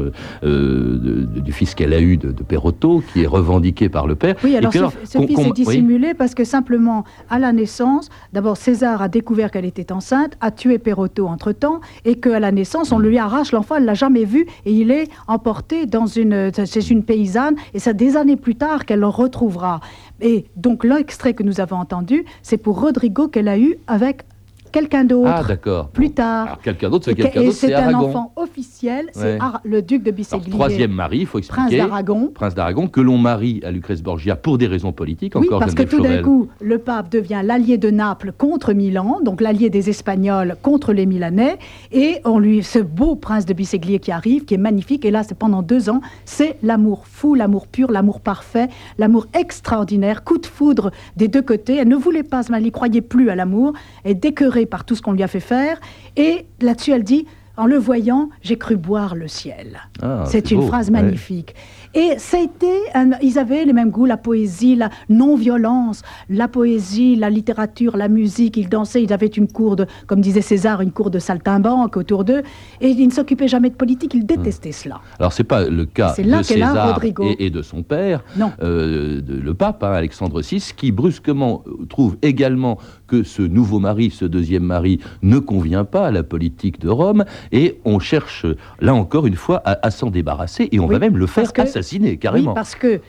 euh, 0.44 0.98
de- 0.98 1.26
de- 1.36 1.40
du 1.40 1.54
fils 1.54 1.74
qu'elle 1.74 1.94
a 1.94 2.02
eu 2.02 2.18
de, 2.18 2.34
de 2.34 2.44
Perotto, 2.44 3.02
qui 3.14 3.24
est 3.24 3.28
revendiqué 3.28 3.88
par 3.88 4.08
le 4.08 4.16
père. 4.16 4.36
Oui, 4.44 4.58
alors 4.58 4.74
ce, 4.74 4.80
fils 4.90 5.16
est 5.16 5.46
oui. 5.46 5.54
dissimulé 5.54 6.14
parce 6.16 6.36
que 6.36 6.44
simplement, 6.44 7.06
à 7.30 7.40
la 7.40 7.54
naissance, 7.54 8.10
d'abord 8.34 8.58
César 8.58 9.02
a 9.02 9.08
découvert 9.08 9.52
qu'elle 9.52 9.64
était 9.64 9.94
enceinte, 9.94 10.34
a 10.42 10.52
tué 10.52 10.80
Perotto 10.80 11.28
entre-temps, 11.28 11.80
et 12.04 12.16
qu'à 12.20 12.42
la 12.42 12.52
naissance, 12.52 12.92
on 12.92 13.00
lui 13.00 13.18
arrache 13.20 13.54
l'enfant, 13.54 13.76
elle 13.78 13.86
l'a 13.86 13.94
jamais 13.94 14.26
vu, 14.26 14.48
et 14.66 14.74
il 14.74 14.92
est 14.92 15.08
emporté 15.30 15.86
dans 15.86 16.08
une... 16.08 16.52
C'est 16.66 16.90
une 16.90 17.04
paysanne, 17.04 17.56
et 17.74 17.80
c'est 17.86 17.96
des 17.96 18.18
années 18.18 18.36
plus 18.36 18.56
tard 18.56 18.86
qu'elle 18.86 19.02
le 19.02 19.08
retrouvera. 19.08 19.80
Et 20.20 20.46
donc 20.56 20.84
l'extrait 20.84 21.36
que 21.36 21.44
nous 21.44 21.62
avons 21.62 21.76
entendu, 21.76 22.26
c'est 22.42 22.58
pour 22.58 22.82
Rodrigo 22.82 23.28
qu'elle 23.28 23.48
a 23.48 23.60
eu 23.60 23.78
avec 23.86 24.24
quelqu'un 24.76 25.04
d'autre. 25.06 25.32
Ah 25.34 25.44
d'accord. 25.48 25.88
plus 25.90 26.12
tard. 26.12 26.46
Alors 26.46 26.60
quelqu'un 26.62 26.90
d'autre, 26.90 27.06
c'est 27.06 27.12
Et 27.12 27.16
que- 27.16 27.22
quelqu'un 27.24 27.42
et 27.42 27.46
d'autre, 27.46 27.58
c'est 27.58 27.68
c'est 27.68 27.74
un 27.74 27.84
Aragon. 27.90 28.10
enfant 28.10 28.32
officiel, 28.36 29.08
c'est 29.14 29.36
Ouais. 29.36 29.40
Le 29.64 29.82
duc 29.82 30.04
de 30.04 30.12
Bisséglier, 30.12 30.52
troisième 30.52 30.92
mari, 30.92 31.20
il 31.20 31.26
faut 31.26 31.40
prince 31.40 31.50
expliquer. 31.68 31.78
d'Aragon. 31.78 32.32
Prince 32.34 32.54
d'Aragon, 32.56 32.88
que 32.88 33.02
l'on 33.02 33.18
marie 33.18 33.62
à 33.66 33.72
Lucrèce 33.72 34.02
Borgia 34.04 34.36
pour 34.36 34.58
des 34.58 34.68
raisons 34.68 34.92
politiques, 34.92 35.34
Oui, 35.36 35.48
encore 35.48 35.60
parce 35.60 35.74
que 35.74 35.84
tout 35.84 36.02
d'un 36.02 36.22
coup, 36.22 36.48
le 36.62 36.78
pape 36.78 37.10
devient 37.10 37.42
l'allié 37.44 37.78
de 37.78 37.90
Naples 37.90 38.32
contre 38.38 38.74
Milan, 38.74 39.20
donc 39.24 39.42
l'allié 39.42 39.70
des 39.70 39.90
Espagnols 39.90 40.56
contre 40.62 40.92
les 40.94 41.06
Milanais, 41.06 41.58
et 41.92 42.18
on 42.26 42.38
lui, 42.40 42.62
ce 42.64 42.80
beau 42.80 43.16
prince 43.16 43.46
de 43.46 43.54
Bisséglier 43.54 44.00
qui 44.00 44.12
arrive, 44.12 44.46
qui 44.46 44.54
est 44.54 44.58
magnifique, 44.60 45.06
et 45.06 45.12
là, 45.12 45.24
c'est 45.24 45.38
pendant 45.38 45.62
deux 45.62 45.90
ans, 45.90 46.02
c'est 46.26 46.58
l'amour 46.64 47.04
fou, 47.06 47.34
l'amour 47.36 47.68
pur, 47.68 47.92
l'amour 47.92 48.20
parfait, 48.20 48.68
l'amour 48.98 49.28
extraordinaire, 49.38 50.24
coup 50.24 50.38
de 50.38 50.46
foudre 50.46 50.92
des 51.16 51.28
deux 51.28 51.42
côtés. 51.42 51.78
Elle 51.78 51.88
ne 51.88 51.96
voulait 51.96 52.24
pas, 52.24 52.42
elle 52.54 52.64
n'y 52.64 52.72
croyait 52.72 53.02
plus 53.02 53.30
à 53.30 53.36
l'amour, 53.36 53.74
elle 54.04 54.12
est 54.12 54.26
par 54.66 54.86
tout 54.86 54.96
ce 54.96 55.02
qu'on 55.02 55.14
lui 55.14 55.24
a 55.24 55.28
fait 55.28 55.40
faire, 55.40 55.80
et 56.16 56.46
là-dessus, 56.62 56.92
elle 56.92 57.04
dit. 57.04 57.26
En 57.58 57.68
le 57.68 57.78
voyant, 57.78 58.28
j'ai 58.42 58.58
cru 58.58 58.76
boire 58.76 59.16
le 59.16 59.30
ciel. 59.30 59.80
Ah, 60.02 60.26
c'est 60.28 60.52
une 60.52 60.60
beau, 60.60 60.68
phrase 60.68 60.88
ouais. 60.88 61.02
magnifique. 61.02 61.56
Et 61.94 62.16
ça 62.18 62.36
a 62.36 62.42
été, 62.42 62.68
un- 62.94 63.12
ils 63.22 63.40
avaient 63.40 63.64
les 63.64 63.72
mêmes 63.72 63.92
goûts, 63.92 64.06
la 64.06 64.18
poésie, 64.18 64.76
la 64.76 64.90
non-violence, 65.08 66.02
la 66.30 66.50
poésie, 66.50 67.16
la 67.16 67.30
littérature, 67.30 67.96
la 67.96 68.10
musique. 68.10 68.58
Ils 68.58 68.68
dansaient, 68.68 69.02
ils 69.04 69.14
avaient 69.14 69.28
une 69.28 69.48
cour 69.48 69.78
de, 69.78 69.86
comme 70.06 70.20
disait 70.20 70.42
César, 70.42 70.82
une 70.82 70.92
cour 70.92 71.10
de 71.10 71.18
saltimbanque 71.20 71.96
autour 71.96 72.26
d'eux. 72.26 72.44
Et 72.82 72.90
ils 72.90 73.08
ne 73.08 73.12
s'occupaient 73.14 73.48
jamais 73.48 73.70
de 73.70 73.76
politique, 73.76 74.14
ils 74.14 74.26
détestaient 74.26 74.74
cela. 74.74 75.00
Alors 75.18 75.32
c'est 75.32 75.46
pas 75.46 75.70
le 75.70 75.86
cas 75.86 76.10
C'est 76.14 76.24
là 76.24 76.38
de 76.42 76.60
là 76.60 76.68
César 76.68 76.94
Rodrigo. 76.94 77.24
et, 77.24 77.46
et 77.46 77.50
de 77.50 77.62
son 77.62 77.84
père, 77.84 78.24
Non. 78.36 78.52
euh, 78.62 79.22
de- 79.22 79.34
le 79.40 79.54
pape 79.54 79.82
hein, 79.84 79.92
Alexandre 79.94 80.42
VI, 80.42 80.74
qui 80.76 80.92
brusquement 80.92 81.64
trouve 81.90 82.18
également 82.22 82.78
que 83.08 83.24
ce 83.24 83.42
nouveau 83.42 83.80
mari, 83.80 84.10
ce 84.12 84.26
deuxième 84.26 84.64
mari, 84.64 85.00
ne 85.22 85.40
convient 85.40 85.86
pas 85.86 86.08
à 86.08 86.12
la 86.12 86.24
politique 86.24 86.80
de 86.80 86.90
Rome, 86.90 87.26
et 87.52 87.80
on 87.86 88.00
cherche 88.00 88.46
là 88.80 88.94
encore 88.94 89.28
une 89.28 89.36
fois 89.36 89.62
à, 89.66 89.86
à 89.86 89.92
s'en 89.92 90.10
débarrasser, 90.10 90.70
et 90.72 90.80
on 90.80 90.86
Oui, 90.88 90.94
va 90.94 91.00
même 91.00 91.18
le 91.18 91.28
faire 91.28 91.52
que 91.54 91.62
assassiner. 91.62 91.80
assassiner, 91.80 92.18
carrément. 92.18 92.52
Oui, 92.52 92.56
parce 92.56 92.76
que 92.76 93.02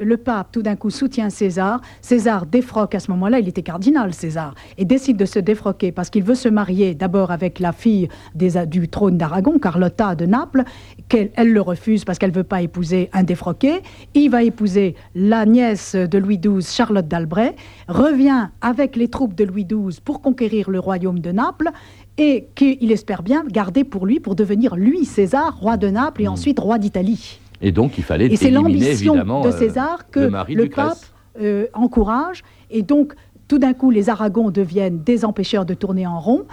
le 0.00 0.16
pape, 0.16 0.48
tout 0.52 0.62
d'un 0.62 0.76
coup, 0.76 0.90
soutient 0.90 1.30
César. 1.30 1.80
César 2.00 2.46
défroque 2.46 2.94
à 2.94 3.00
ce 3.00 3.10
moment-là, 3.12 3.38
il 3.40 3.48
était 3.48 3.62
cardinal, 3.62 4.12
César, 4.14 4.54
et 4.78 4.84
décide 4.84 5.16
de 5.16 5.24
se 5.24 5.38
défroquer 5.38 5.92
parce 5.92 6.10
qu'il 6.10 6.22
veut 6.24 6.34
se 6.34 6.48
marier 6.48 6.94
d'abord 6.94 7.30
avec 7.30 7.58
la 7.60 7.72
fille 7.72 8.08
des, 8.34 8.66
du 8.66 8.88
trône 8.88 9.16
d'Aragon, 9.18 9.58
Carlotta 9.58 10.14
de 10.14 10.26
Naples, 10.26 10.64
qu'elle 11.12 11.30
elle 11.34 11.52
le 11.52 11.60
refuse 11.60 12.04
parce 12.04 12.18
qu'elle 12.18 12.30
ne 12.30 12.34
veut 12.34 12.42
pas 12.42 12.62
épouser 12.62 13.10
un 13.12 13.22
défroqué. 13.22 13.82
Il 14.14 14.30
va 14.30 14.42
épouser 14.42 14.94
la 15.14 15.44
nièce 15.44 15.94
de 15.94 16.18
Louis 16.18 16.38
XII, 16.38 16.62
Charlotte 16.62 17.06
d'Albret, 17.06 17.54
revient 17.86 18.48
avec 18.62 18.96
les 18.96 19.08
troupes 19.08 19.34
de 19.34 19.44
Louis 19.44 19.66
XII 19.66 20.00
pour 20.02 20.22
conquérir 20.22 20.70
le 20.70 20.80
royaume 20.80 21.20
de 21.20 21.30
Naples 21.30 21.70
et 22.16 22.46
qu'il 22.54 22.90
espère 22.90 23.22
bien 23.22 23.44
garder 23.46 23.84
pour 23.84 24.06
lui, 24.06 24.20
pour 24.20 24.34
devenir 24.34 24.74
lui 24.74 25.04
César, 25.04 25.58
roi 25.58 25.76
de 25.76 25.88
Naples 25.88 26.22
et 26.22 26.28
hmm. 26.28 26.32
ensuite 26.32 26.58
roi 26.58 26.78
d'Italie. 26.78 27.40
Et 27.60 27.72
donc 27.72 27.98
il 27.98 28.04
fallait 28.04 28.26
Et 28.26 28.36
c'est 28.36 28.50
l'ambition 28.50 29.14
de 29.14 29.48
euh, 29.48 29.52
César 29.52 30.10
que 30.10 30.30
le, 30.48 30.68
pape 30.68 30.98
euh, 31.40 31.66
encourage. 31.74 32.42
Et 32.70 32.82
donc 32.82 33.14
tout 33.48 33.58
d'un 33.58 33.74
coup, 33.74 33.90
les 33.90 34.08
Aragons 34.08 34.50
deviennent 34.50 35.02
des 35.02 35.26
empêcheurs 35.26 35.66
de 35.66 35.74
tourner 35.74 36.06
en 36.06 36.18
rond, 36.18 36.44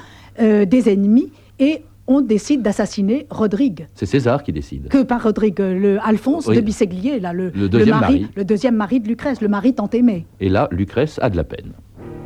euh, 0.42 0.66
des 0.66 0.90
ennemis, 0.90 1.32
et 1.58 1.84
on 2.10 2.22
décide 2.22 2.64
d'assassiner 2.64 3.28
Rodrigue. 3.30 3.88
C'est 3.94 4.08
César 4.08 4.44
qui 4.44 4.52
décide. 4.52 4.90
Que 4.90 5.04
par 5.04 5.24
Rodrigue, 5.24 5.60
le 5.60 6.00
Alphonse 6.04 6.48
de 6.48 6.60
Bisséglier, 6.60 7.20
là, 7.20 7.32
le, 7.34 7.52
deuxième 7.52 8.00
mari, 8.00 8.28
le 8.36 8.44
deuxième 8.44 8.76
mari 8.76 9.00
de 9.00 9.08
Lucrèce, 9.08 9.42
le 9.42 9.48
mari 9.48 9.76
tant 9.76 9.90
aimé. 9.92 10.26
Et 10.40 10.50
là, 10.50 10.68
Lucrèce 10.72 11.20
a 11.22 11.30
de 11.30 11.38
la 11.38 11.44
peine. 11.44 11.74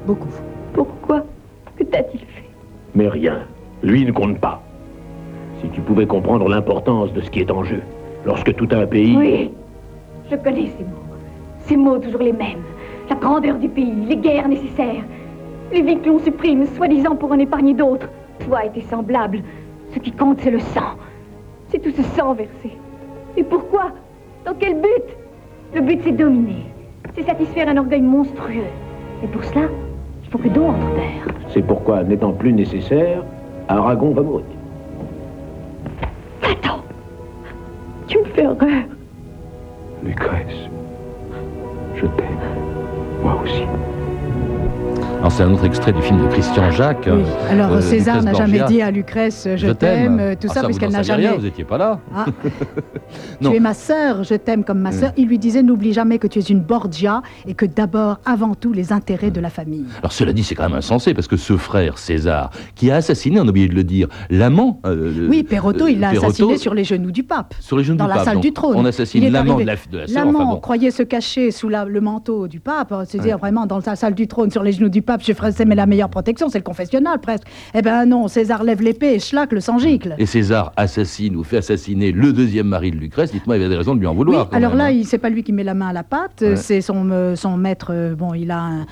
Beaucoup. 0.07 0.33
Pourquoi 0.73 1.25
Que 1.77 1.83
t'a-t-il 1.83 2.21
fait 2.21 2.43
mais 2.95 3.07
rien. 3.07 3.39
Lui 3.81 4.05
ne 4.05 4.11
compte 4.11 4.39
pas. 4.39 4.61
Si 5.61 5.69
tu 5.69 5.81
pouvais 5.81 6.05
comprendre 6.05 6.47
l'importance 6.47 7.11
de 7.13 7.21
ce 7.21 7.29
qui 7.29 7.39
est 7.39 7.51
en 7.51 7.63
jeu, 7.63 7.81
lorsque 8.25 8.53
tout 8.55 8.67
un 8.71 8.85
pays... 8.85 9.15
Oui, 9.17 9.51
je 10.29 10.35
connais 10.35 10.71
ces 10.77 10.83
mots. 10.83 11.03
Ces 11.65 11.77
mots 11.77 11.97
toujours 11.97 12.21
les 12.21 12.33
mêmes. 12.33 12.63
La 13.09 13.15
grandeur 13.15 13.57
du 13.57 13.69
pays, 13.69 14.05
les 14.07 14.17
guerres 14.17 14.47
nécessaires, 14.47 15.03
les 15.71 15.81
vies 15.81 15.97
que 15.99 16.07
l'on 16.07 16.19
supprime, 16.19 16.65
soi-disant 16.75 17.15
pour 17.15 17.31
en 17.31 17.39
épargner 17.39 17.73
d'autres. 17.73 18.07
Toi 18.45 18.65
et 18.65 18.71
tes 18.71 18.81
semblables, 18.81 19.41
ce 19.93 19.99
qui 19.99 20.11
compte, 20.11 20.39
c'est 20.41 20.51
le 20.51 20.59
sang. 20.59 20.97
C'est 21.69 21.79
tout 21.79 21.91
ce 21.91 22.03
sang 22.15 22.33
versé. 22.33 22.77
Et 23.37 23.43
pourquoi? 23.43 23.91
Dans 24.45 24.53
quel 24.53 24.75
but? 24.75 25.17
Le 25.73 25.81
but, 25.81 25.99
c'est 26.03 26.11
dominer. 26.11 26.65
C'est 27.15 27.23
satisfaire 27.23 27.69
un 27.69 27.77
orgueil 27.77 28.01
monstrueux. 28.01 28.69
Et 29.23 29.27
pour 29.27 29.43
cela, 29.43 29.67
il 30.23 30.29
faut 30.29 30.37
que 30.37 30.47
d'autres 30.49 30.93
terre. 30.95 31.33
C'est 31.49 31.61
pourquoi, 31.61 32.03
n'étant 32.03 32.31
plus 32.31 32.53
nécessaire, 32.53 33.23
Aragon 33.67 34.11
va 34.11 34.21
mourir. 34.21 34.45
Attends 36.41 36.83
Tu 38.07 38.17
me 38.19 38.25
fais 38.25 38.45
horreur 38.45 38.83
Lucrèce, 40.03 40.69
je 41.95 42.05
t'aime. 42.05 42.27
Moi 43.23 43.39
aussi. 43.43 43.63
C'est 45.35 45.41
un 45.41 45.51
autre 45.51 45.65
extrait 45.65 45.91
du 45.91 46.01
film 46.03 46.21
de 46.21 46.27
Christian 46.27 46.69
Jacques. 46.69 47.09
Oui. 47.11 47.23
Alors 47.49 47.71
euh, 47.71 47.81
César 47.81 48.21
n'a 48.21 48.33
jamais 48.33 48.61
dit 48.67 48.83
à 48.83 48.91
Lucrèce 48.91 49.47
je, 49.55 49.67
t'aime, 49.71 50.19
euh, 50.19 50.35
tout 50.39 50.45
ah, 50.51 50.53
ça, 50.53 50.61
parce 50.61 50.77
qu'elle 50.77 50.91
n'a 50.91 51.01
jamais. 51.01 51.27
Rien, 51.27 51.35
vous 51.35 51.41
n'étiez 51.41 51.63
pas 51.63 51.79
là. 51.79 51.99
Ah. 52.15 52.25
tu 53.41 53.47
es 53.47 53.59
ma 53.59 53.73
sœur, 53.73 54.23
je 54.23 54.35
t'aime 54.35 54.63
comme 54.63 54.77
ma 54.77 54.91
mm. 54.91 54.93
sœur. 54.93 55.11
Il 55.17 55.27
lui 55.27 55.39
disait 55.39 55.63
n'oublie 55.63 55.91
jamais 55.91 56.19
que 56.19 56.27
tu 56.27 56.37
es 56.37 56.43
une 56.43 56.59
Borgia 56.59 57.23
et 57.47 57.55
que 57.55 57.65
d'abord, 57.65 58.19
avant 58.25 58.53
tout, 58.53 58.73
les 58.73 58.93
intérêts 58.93 59.31
de 59.31 59.41
la 59.41 59.49
famille. 59.49 59.85
Alors 59.97 60.11
cela 60.11 60.33
dit, 60.33 60.43
c'est 60.43 60.53
quand 60.53 60.69
même 60.69 60.77
insensé 60.77 61.15
parce 61.15 61.27
que 61.27 61.35
ce 61.35 61.57
frère 61.57 61.97
César, 61.97 62.51
qui 62.75 62.91
a 62.91 62.97
assassiné, 62.97 63.39
on 63.39 63.47
a 63.47 63.49
oublié 63.49 63.67
de 63.67 63.73
le 63.73 63.83
dire, 63.83 64.09
l'amant. 64.29 64.81
Euh, 64.85 65.27
oui, 65.27 65.41
Perotto, 65.41 65.87
il 65.87 65.99
l'a 65.99 66.09
assassiné 66.09 66.59
sur 66.59 66.75
les 66.75 66.83
genoux 66.83 67.11
du 67.11 67.23
pape. 67.23 67.55
Sur 67.59 67.77
les 67.77 67.83
genoux 67.83 67.97
dans 67.97 68.05
du 68.05 68.09
la 68.11 68.15
pape. 68.17 68.25
salle 68.25 68.39
du 68.39 68.53
trône. 68.53 68.75
On 68.77 68.85
assassine 68.85 69.27
l'amant 69.31 69.57
de 69.57 69.63
la, 69.63 69.77
de 69.91 69.97
la 69.97 70.05
sœur. 70.07 70.25
L'amant 70.25 70.57
croyait 70.57 70.91
se 70.91 71.01
cacher 71.01 71.49
sous 71.49 71.69
le 71.69 72.01
manteau 72.01 72.47
du 72.47 72.59
pape, 72.59 72.93
c'est-à-dire 73.07 73.39
vraiment 73.39 73.65
dans 73.65 73.79
la 73.83 73.95
salle 73.95 74.13
du 74.13 74.27
trône, 74.27 74.51
sur 74.51 74.61
les 74.61 74.73
genoux 74.73 74.89
du 74.89 75.01
pape. 75.01 75.22
Je 75.25 75.33
ferais 75.33 75.53
mais 75.65 75.75
la 75.75 75.85
meilleure 75.85 76.09
protection, 76.09 76.49
c'est 76.49 76.57
le 76.57 76.63
confessionnal 76.63 77.19
presque. 77.19 77.47
Eh 77.73 77.81
ben 77.81 78.05
non, 78.05 78.27
César 78.27 78.63
lève 78.63 78.81
l'épée 78.81 79.13
et 79.13 79.19
schlac, 79.19 79.51
le 79.51 79.61
sang 79.61 79.77
gicle. 79.77 80.15
Et 80.17 80.25
César 80.25 80.73
assassine 80.75 81.35
ou 81.35 81.43
fait 81.43 81.57
assassiner 81.57 82.11
le 82.11 82.33
deuxième 82.33 82.67
mari 82.67 82.91
de 82.91 82.97
Lucrèce. 82.97 83.31
Dites-moi, 83.31 83.55
il 83.55 83.61
y 83.61 83.63
avait 83.63 83.73
des 83.73 83.77
raisons 83.77 83.95
de 83.95 83.99
lui 83.99 84.07
en 84.07 84.13
vouloir. 84.13 84.49
alors 84.51 84.75
là, 84.75 84.87
hein. 84.87 85.01
c'est 85.05 85.17
pas 85.17 85.29
lui 85.29 85.43
qui 85.43 85.53
met 85.53 85.63
la 85.63 85.73
main 85.73 85.87
à 85.87 85.93
la 85.93 86.03
pâte, 86.03 86.43
c'est 86.55 86.81
son, 86.81 87.09
euh, 87.11 87.35
son 87.35 87.57
maître. 87.57 87.87
Euh, 87.91 88.15
bon, 88.15 88.33
il 88.33 88.51
a 88.51 88.59
un, 88.59 88.85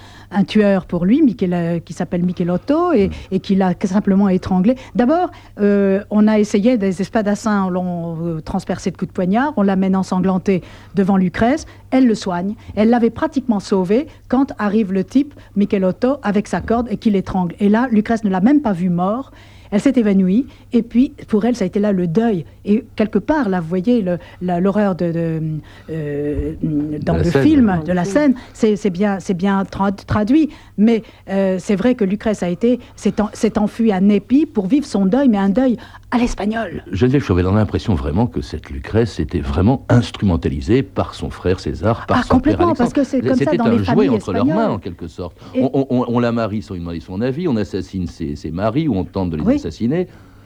tueur 0.43 0.85
pour 0.85 1.05
lui, 1.05 1.21
euh, 1.43 1.79
qui 1.79 1.93
s'appelle 1.93 2.23
Michelotto, 2.23 2.93
et, 2.93 3.09
mm. 3.09 3.11
et 3.31 3.39
qui 3.39 3.55
l'a 3.55 3.73
simplement 3.83 4.29
étranglé. 4.29 4.75
D'abord, 4.95 5.29
on 5.57 6.27
a 6.27 6.39
essayé, 6.39 6.77
des 6.77 7.01
espadassins 7.01 7.69
l'ont 7.69 8.41
transpercé 8.43 8.91
de 8.91 8.97
coups 8.97 9.09
de 9.09 9.13
poignard, 9.13 9.53
on 9.57 9.63
l'amène 9.63 9.95
ensanglanté 9.95 10.61
devant 10.95 11.17
Lucrèce, 11.17 11.65
elle 11.91 12.07
le 12.07 12.15
soigne, 12.15 12.55
elle 12.75 12.89
l'avait 12.89 13.09
pratiquement 13.09 13.59
sauvé 13.59 14.07
quand 14.27 14.53
arrive 14.57 14.93
le 14.93 15.03
type, 15.03 15.33
Michelotto, 15.55 16.17
avec 16.23 16.47
sa 16.47 16.61
corde 16.61 16.87
et 16.89 16.97
qui 16.97 17.09
l'étrangle. 17.09 17.55
Et 17.59 17.69
là, 17.69 17.87
Lucrèce 17.91 18.23
ne 18.23 18.29
l'a 18.29 18.41
même 18.41 18.61
pas 18.61 18.73
vu 18.73 18.89
mort. 18.89 19.31
Elle 19.71 19.79
s'est 19.81 19.93
évanouie, 19.95 20.47
et 20.73 20.83
puis 20.83 21.13
pour 21.27 21.45
elle, 21.45 21.55
ça 21.55 21.63
a 21.63 21.67
été 21.67 21.79
là 21.79 21.91
le 21.91 22.07
deuil. 22.07 22.45
Et 22.65 22.83
quelque 22.95 23.19
part, 23.19 23.49
là, 23.49 23.59
vous 23.59 23.67
voyez 23.67 24.05
l'horreur 24.41 24.95
de, 24.95 25.41
euh, 25.89 26.53
dans 27.01 27.17
le 27.17 27.23
film, 27.23 27.79
de 27.85 27.93
la 27.93 28.05
scène, 28.05 28.35
c'est 28.53 28.89
bien, 28.89 29.17
bien 29.35 29.63
traduit. 29.65 30.49
Mais 30.77 31.03
euh, 31.29 31.57
c'est 31.59 31.75
vrai 31.75 31.95
que 31.95 32.03
Lucrèce 32.03 32.43
a 32.43 32.49
été, 32.49 32.79
s'est 32.95 33.57
enfuie 33.57 33.91
à 33.91 34.01
Népi 34.01 34.45
pour 34.45 34.67
vivre 34.67 34.85
son 34.85 35.05
deuil, 35.05 35.29
mais 35.29 35.37
un 35.37 35.49
deuil 35.49 35.77
à 36.11 36.17
l'espagnol. 36.17 36.83
Geneviève 36.91 37.23
Chauvel, 37.23 37.47
on 37.47 37.55
a 37.55 37.59
l'impression 37.59 37.95
vraiment 37.95 38.27
que 38.27 38.41
cette 38.41 38.69
Lucrèce 38.69 39.19
était 39.19 39.39
vraiment 39.39 39.85
instrumentalisée 39.89 40.83
par 40.83 41.15
son 41.15 41.29
frère 41.29 41.59
César, 41.59 42.05
par 42.05 42.17
ah, 42.19 42.23
son 42.23 42.35
complètement, 42.35 42.67
père 42.67 42.75
parce 42.75 42.93
que 42.93 43.03
c'est 43.03 43.21
comme 43.21 43.35
ça 43.35 43.45
dans 43.45 43.69
les 43.69 43.79
familles 43.79 43.79
C'était 43.79 43.91
un 43.91 43.93
jouet 43.93 44.09
entre 44.09 44.33
leurs 44.33 44.45
mains, 44.45 44.69
en 44.69 44.79
quelque 44.79 45.07
sorte. 45.07 45.37
On, 45.55 46.19
la 46.19 46.31
marie 46.31 46.61
sans 46.61 46.73
lui 46.73 46.81
demander 46.81 46.99
son 46.99 47.21
avis, 47.21 47.47
on 47.47 47.55
assassine 47.55 48.07
ses, 48.07 48.51
maris 48.51 48.87
ou 48.87 48.95
on 48.95 49.05
tente 49.05 49.31
de 49.31 49.37
les 49.37 49.60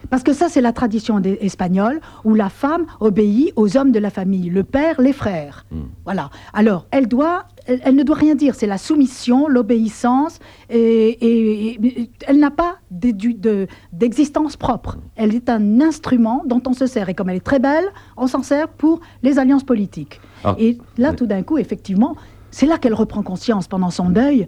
Parce 0.09 0.23
que 0.23 0.33
ça, 0.33 0.49
c'est 0.49 0.61
la 0.61 0.73
tradition 0.73 1.21
espagnole 1.41 1.99
où 2.23 2.33
la 2.33 2.49
femme 2.49 2.85
obéit 2.99 3.51
aux 3.55 3.77
hommes 3.77 3.91
de 3.91 3.99
la 3.99 4.09
famille, 4.09 4.49
le 4.49 4.63
père, 4.63 5.01
les 5.01 5.13
frères. 5.13 5.65
Hmm. 5.71 5.85
Voilà. 6.03 6.29
Alors, 6.53 6.85
elle 6.91 7.07
doit, 7.07 7.45
elle, 7.65 7.95
ne 7.95 8.03
doit 8.03 8.15
rien 8.15 8.35
dire. 8.35 8.55
C'est 8.55 8.67
la 8.67 8.77
soumission, 8.77 9.47
l'obéissance, 9.47 10.39
et, 10.69 11.79
elle 12.27 12.39
n'a 12.39 12.51
pas 12.51 12.75
d'existence 12.91 14.57
propre. 14.57 14.97
Elle 15.15 15.33
est 15.33 15.49
un 15.49 15.81
instrument 15.81 16.43
dont 16.45 16.61
on 16.67 16.73
se 16.73 16.85
sert. 16.85 17.09
Et 17.09 17.13
comme 17.13 17.29
elle 17.29 17.37
est 17.37 17.45
très 17.45 17.59
belle, 17.59 17.85
on 18.17 18.27
s'en 18.27 18.43
sert 18.43 18.67
pour 18.67 18.99
les 19.23 19.39
alliances 19.39 19.63
politiques. 19.63 20.21
Ah. 20.43 20.55
et 20.59 20.77
là, 20.97 21.13
tout 21.13 21.25
d'un 21.25 21.41
coup, 21.41 21.57
effectivement, 21.57 22.15
c'est 22.51 22.67
là 22.67 22.77
qu'elle 22.77 22.93
reprend 22.93 23.23
conscience 23.23 23.67
pendant 23.67 23.89
son 23.89 24.09
deuil 24.09 24.47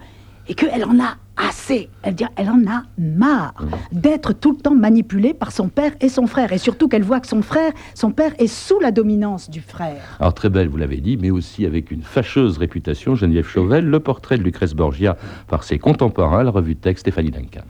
et 0.49 0.55
qu'elle 0.55 0.85
en 0.85 0.99
a 0.99 1.17
assez. 1.37 1.89
Elle 2.01 2.15
dit, 2.15 2.25
elle 2.35 2.49
en 2.49 2.61
a 2.67 2.83
marre 2.97 3.53
d'être 3.91 4.33
tout 4.33 4.53
le 4.53 4.57
temps 4.57 4.73
manipulée 4.73 5.33
par 5.33 5.51
son 5.51 5.69
père 5.69 5.91
et 6.01 6.09
son 6.09 6.27
frère. 6.27 6.51
Et 6.51 6.57
surtout 6.57 6.87
qu'elle 6.87 7.03
voit 7.03 7.19
que 7.19 7.27
son 7.27 7.41
frère, 7.41 7.71
son 7.93 8.11
père 8.11 8.33
est 8.39 8.47
sous 8.47 8.79
la 8.79 8.91
dominance 8.91 9.49
du 9.49 9.61
frère. 9.61 10.17
Alors 10.19 10.33
très 10.33 10.49
belle, 10.49 10.67
vous 10.67 10.77
l'avez 10.77 10.97
dit, 10.97 11.17
mais 11.17 11.29
aussi 11.29 11.65
avec 11.65 11.91
une 11.91 12.01
fâcheuse 12.01 12.57
réputation, 12.57 13.15
Geneviève 13.15 13.47
Chauvel, 13.47 13.85
le 13.85 13.99
portrait 13.99 14.37
de 14.37 14.43
Lucrèce 14.43 14.73
Borgia 14.73 15.17
par 15.47 15.63
ses 15.63 15.77
contemporains, 15.77 16.43
la 16.43 16.51
revue 16.51 16.75
de 16.75 16.79
texte 16.79 17.01
Stéphanie 17.01 17.31
Duncan 17.31 17.61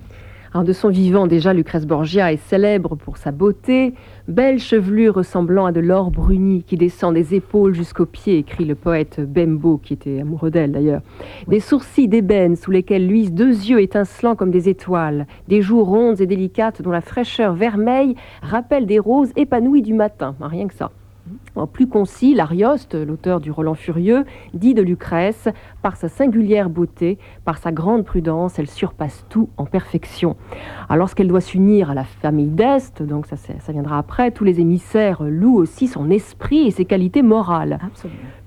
de 0.55 0.73
son 0.73 0.89
vivant, 0.89 1.27
déjà, 1.27 1.53
Lucrèce 1.53 1.85
Borgia 1.85 2.31
est 2.31 2.37
célèbre 2.49 2.95
pour 2.95 3.17
sa 3.17 3.31
beauté, 3.31 3.93
belle 4.27 4.59
chevelure 4.59 5.15
ressemblant 5.15 5.65
à 5.65 5.71
de 5.71 5.79
l'or 5.79 6.11
bruni 6.11 6.63
qui 6.63 6.77
descend 6.77 7.13
des 7.13 7.35
épaules 7.35 7.73
jusqu'aux 7.73 8.05
pieds, 8.05 8.39
écrit 8.39 8.65
le 8.65 8.75
poète 8.75 9.19
Bembo, 9.19 9.77
qui 9.77 9.93
était 9.93 10.19
amoureux 10.19 10.49
d'elle 10.49 10.71
d'ailleurs. 10.71 11.01
Des 11.47 11.59
sourcils 11.59 12.07
d'ébène 12.07 12.55
sous 12.55 12.71
lesquels 12.71 13.07
luisent 13.07 13.33
deux 13.33 13.49
yeux 13.49 13.81
étincelants 13.81 14.35
comme 14.35 14.51
des 14.51 14.69
étoiles, 14.69 15.27
des 15.47 15.61
joues 15.61 15.83
rondes 15.83 16.21
et 16.21 16.27
délicates 16.27 16.81
dont 16.81 16.91
la 16.91 17.01
fraîcheur 17.01 17.53
vermeille 17.53 18.15
rappelle 18.41 18.85
des 18.85 18.99
roses 18.99 19.31
épanouies 19.35 19.81
du 19.81 19.93
matin, 19.93 20.35
rien 20.41 20.67
que 20.67 20.73
ça. 20.73 20.91
En 21.55 21.67
plus 21.67 21.87
concis, 21.87 22.33
l'Arioste, 22.33 22.95
l'auteur 22.95 23.39
du 23.39 23.51
Roland 23.51 23.73
Furieux, 23.73 24.25
dit 24.53 24.73
de 24.73 24.81
Lucrèce, 24.81 25.49
par 25.81 25.95
sa 25.95 26.09
singulière 26.09 26.69
beauté, 26.69 27.17
par 27.45 27.57
sa 27.57 27.71
grande 27.71 28.05
prudence, 28.05 28.59
elle 28.59 28.67
surpasse 28.67 29.25
tout 29.29 29.49
en 29.57 29.65
perfection. 29.65 30.35
Alors 30.89 30.99
lorsqu'elle 30.99 31.27
doit 31.27 31.41
s'unir 31.41 31.91
à 31.91 31.93
la 31.93 32.03
famille 32.03 32.49
d'Est, 32.49 33.01
donc 33.01 33.25
ça, 33.25 33.35
ça, 33.37 33.71
viendra 33.71 33.97
après, 33.97 34.31
tous 34.31 34.43
les 34.43 34.59
émissaires 34.59 35.23
louent 35.23 35.57
aussi 35.57 35.87
son 35.87 36.09
esprit 36.09 36.67
et 36.67 36.71
ses 36.71 36.85
qualités 36.85 37.21
morales. 37.21 37.79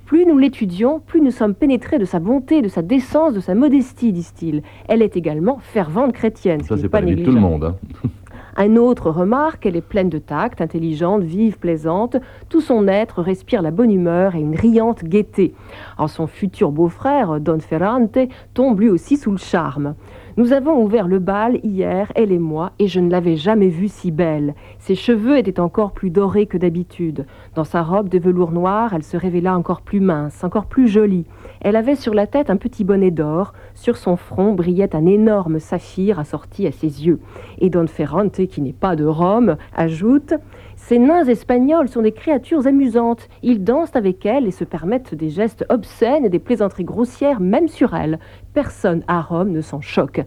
Plus 0.05 0.27
nous 0.27 0.38
l'étudions, 0.38 0.99
plus 0.99 1.21
nous 1.21 1.31
sommes 1.31 1.55
pénétrés 1.55 1.99
de 1.99 2.05
sa 2.05 2.19
bonté, 2.19 2.62
de 2.62 2.69
sa 2.69 2.83
décence, 2.83 3.33
de 3.33 3.40
sa 3.40 3.55
modestie, 3.55 4.12
disent-ils. 4.12 4.62
Elle 4.88 5.03
est 5.03 5.16
également 5.16 5.59
fervente 5.61 6.12
chrétienne. 6.12 6.62
Ça, 6.64 6.77
c'est 6.77 6.88
pas, 6.88 7.01
pas 7.01 7.07
tout 7.07 7.31
le 7.31 7.40
monde. 7.40 7.64
Hein. 7.64 8.09
Un 8.57 8.77
autre 8.77 9.11
remarque, 9.11 9.67
elle 9.67 9.77
est 9.77 9.81
pleine 9.81 10.09
de 10.09 10.19
tact, 10.19 10.61
intelligente, 10.61 11.23
vive, 11.23 11.59
plaisante. 11.59 12.17
Tout 12.49 12.61
son 12.61 12.89
être 12.89 13.23
respire 13.23 13.63
la 13.63 13.71
bonne 13.71 13.93
humeur 13.93 14.35
et 14.35 14.41
une 14.41 14.57
riante 14.57 15.05
gaieté. 15.05 15.55
En 15.99 16.09
son 16.09 16.27
futur 16.27 16.73
beau-frère, 16.73 17.41
Don 17.41 17.61
Ferrante, 17.61 18.19
tombe 18.55 18.81
lui 18.81 18.89
aussi 18.89 19.17
sous 19.17 19.31
le 19.31 19.39
charme. 19.39 19.95
Nous 20.37 20.53
avons 20.53 20.83
ouvert 20.83 21.09
le 21.09 21.19
bal 21.19 21.59
hier, 21.65 22.13
elle 22.15 22.33
et 22.33 22.39
moi, 22.39 22.73
et 22.79 22.87
je 22.87 23.01
ne 23.01 23.11
l'avais 23.11 23.37
jamais 23.37 23.69
vue 23.69 23.89
si 23.89 24.11
belle. 24.11 24.55
Ses 24.79 24.95
cheveux 24.95 25.37
étaient 25.37 25.61
encore 25.61 25.93
plus 25.93 26.11
dorés 26.11 26.47
que 26.47 26.57
d'habitude. 26.57 27.27
Dans 27.55 27.65
sa 27.65 27.83
robe 27.83 28.09
de 28.09 28.19
velours 28.19 28.53
noir, 28.53 28.95
elle 28.95 29.03
se 29.03 29.17
révéla 29.17 29.57
encore 29.57 29.83
plus 29.83 30.01
mince, 30.01 30.43
encore 30.45 30.67
plus 30.67 30.89
jolie. 30.89 31.27
Elle 31.62 31.77
avait 31.77 31.96
sur 31.96 32.14
la 32.14 32.27
tête 32.27 32.49
un 32.49 32.57
petit 32.57 32.85
bonnet 32.85 33.11
d'or, 33.11 33.53
sur 33.75 33.99
son 33.99 34.16
front 34.16 34.55
brillait 34.55 34.96
un 34.96 35.05
énorme 35.05 35.59
saphir 35.59 36.18
assorti 36.18 36.66
à 36.66 36.73
ses 36.73 37.05
yeux. 37.05 37.20
Et 37.59 37.68
Don 37.68 37.87
Ferrante, 37.87 38.46
qui 38.46 38.62
n'est 38.62 38.73
pas 38.73 38.96
de 38.96 39.05
Rome, 39.05 39.57
ajoute 39.77 40.33
ces 40.77 40.99
nains 40.99 41.25
espagnols 41.25 41.88
sont 41.88 42.03
des 42.03 42.11
créatures 42.11 42.66
amusantes. 42.66 43.29
Ils 43.42 43.62
dansent 43.62 43.94
avec 43.94 44.25
elles 44.27 44.46
et 44.46 44.51
se 44.51 44.64
permettent 44.64 45.14
des 45.14 45.29
gestes 45.29 45.64
obscènes 45.68 46.25
et 46.25 46.31
des 46.31 46.38
plaisanteries 46.38 46.85
grossières, 46.85 47.38
même 47.38 47.68
sur 47.68 47.94
elles. 47.94 48.18
Personne 48.55 49.05
à 49.07 49.20
Rome 49.20 49.51
ne 49.51 49.61
s'en 49.61 49.83
choque. 49.83 50.23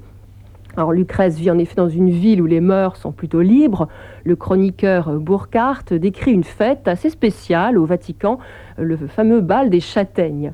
Alors 0.78 0.91
Lucrèce 0.91 1.38
vit 1.38 1.52
en 1.52 1.58
effet 1.58 1.76
dans 1.76 1.89
une 1.89 2.10
ville 2.10 2.41
où 2.41 2.46
les 2.46 2.62
mœurs 2.62 2.96
sont 2.96 3.12
plutôt 3.12 3.41
libres. 3.41 3.88
Le 4.24 4.36
chroniqueur 4.36 5.19
Burckhardt 5.19 5.93
décrit 6.00 6.32
une 6.32 6.43
fête 6.43 6.88
assez 6.88 7.10
spéciale 7.10 7.78
au 7.78 7.86
Vatican, 7.86 8.39
le 8.78 8.96
fameux 8.96 9.41
bal 9.41 9.69
des 9.69 9.82
châtaignes. 9.82 10.54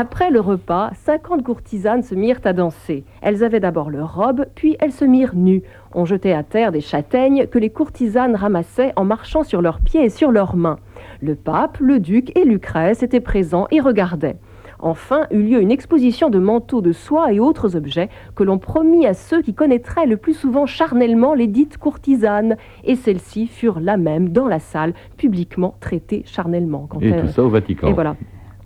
Après 0.00 0.30
le 0.30 0.38
repas, 0.38 0.92
cinquante 0.94 1.42
courtisanes 1.42 2.04
se 2.04 2.14
mirent 2.14 2.38
à 2.44 2.52
danser. 2.52 3.02
Elles 3.20 3.42
avaient 3.42 3.58
d'abord 3.58 3.90
leurs 3.90 4.14
robes, 4.14 4.46
puis 4.54 4.76
elles 4.78 4.92
se 4.92 5.04
mirent 5.04 5.34
nues. 5.34 5.64
On 5.92 6.04
jetait 6.04 6.34
à 6.34 6.44
terre 6.44 6.70
des 6.70 6.80
châtaignes 6.80 7.48
que 7.48 7.58
les 7.58 7.68
courtisanes 7.68 8.36
ramassaient 8.36 8.92
en 8.94 9.04
marchant 9.04 9.42
sur 9.42 9.60
leurs 9.60 9.80
pieds 9.80 10.04
et 10.04 10.08
sur 10.08 10.30
leurs 10.30 10.54
mains. 10.54 10.78
Le 11.20 11.34
pape, 11.34 11.78
le 11.80 11.98
duc 11.98 12.30
et 12.38 12.44
Lucrèce 12.44 13.02
étaient 13.02 13.18
présents 13.18 13.66
et 13.72 13.80
regardaient. 13.80 14.36
Enfin 14.78 15.26
eut 15.32 15.42
lieu 15.42 15.60
une 15.60 15.72
exposition 15.72 16.30
de 16.30 16.38
manteaux 16.38 16.80
de 16.80 16.92
soie 16.92 17.32
et 17.32 17.40
autres 17.40 17.74
objets 17.74 18.08
que 18.36 18.44
l'on 18.44 18.58
promit 18.58 19.04
à 19.04 19.14
ceux 19.14 19.42
qui 19.42 19.52
connaîtraient 19.52 20.06
le 20.06 20.16
plus 20.16 20.34
souvent 20.34 20.64
charnellement 20.64 21.34
les 21.34 21.48
dites 21.48 21.76
courtisanes, 21.76 22.56
et 22.84 22.94
celles-ci 22.94 23.48
furent 23.48 23.80
là 23.80 23.96
même 23.96 24.28
dans 24.28 24.46
la 24.46 24.60
salle, 24.60 24.94
publiquement 25.16 25.74
traitées 25.80 26.22
charnellement. 26.24 26.86
Quand 26.88 27.00
et 27.00 27.20
tout 27.20 27.26
ça 27.26 27.42
au 27.42 27.48
Vatican. 27.48 27.88
Et 27.88 27.92
voilà. 27.92 28.14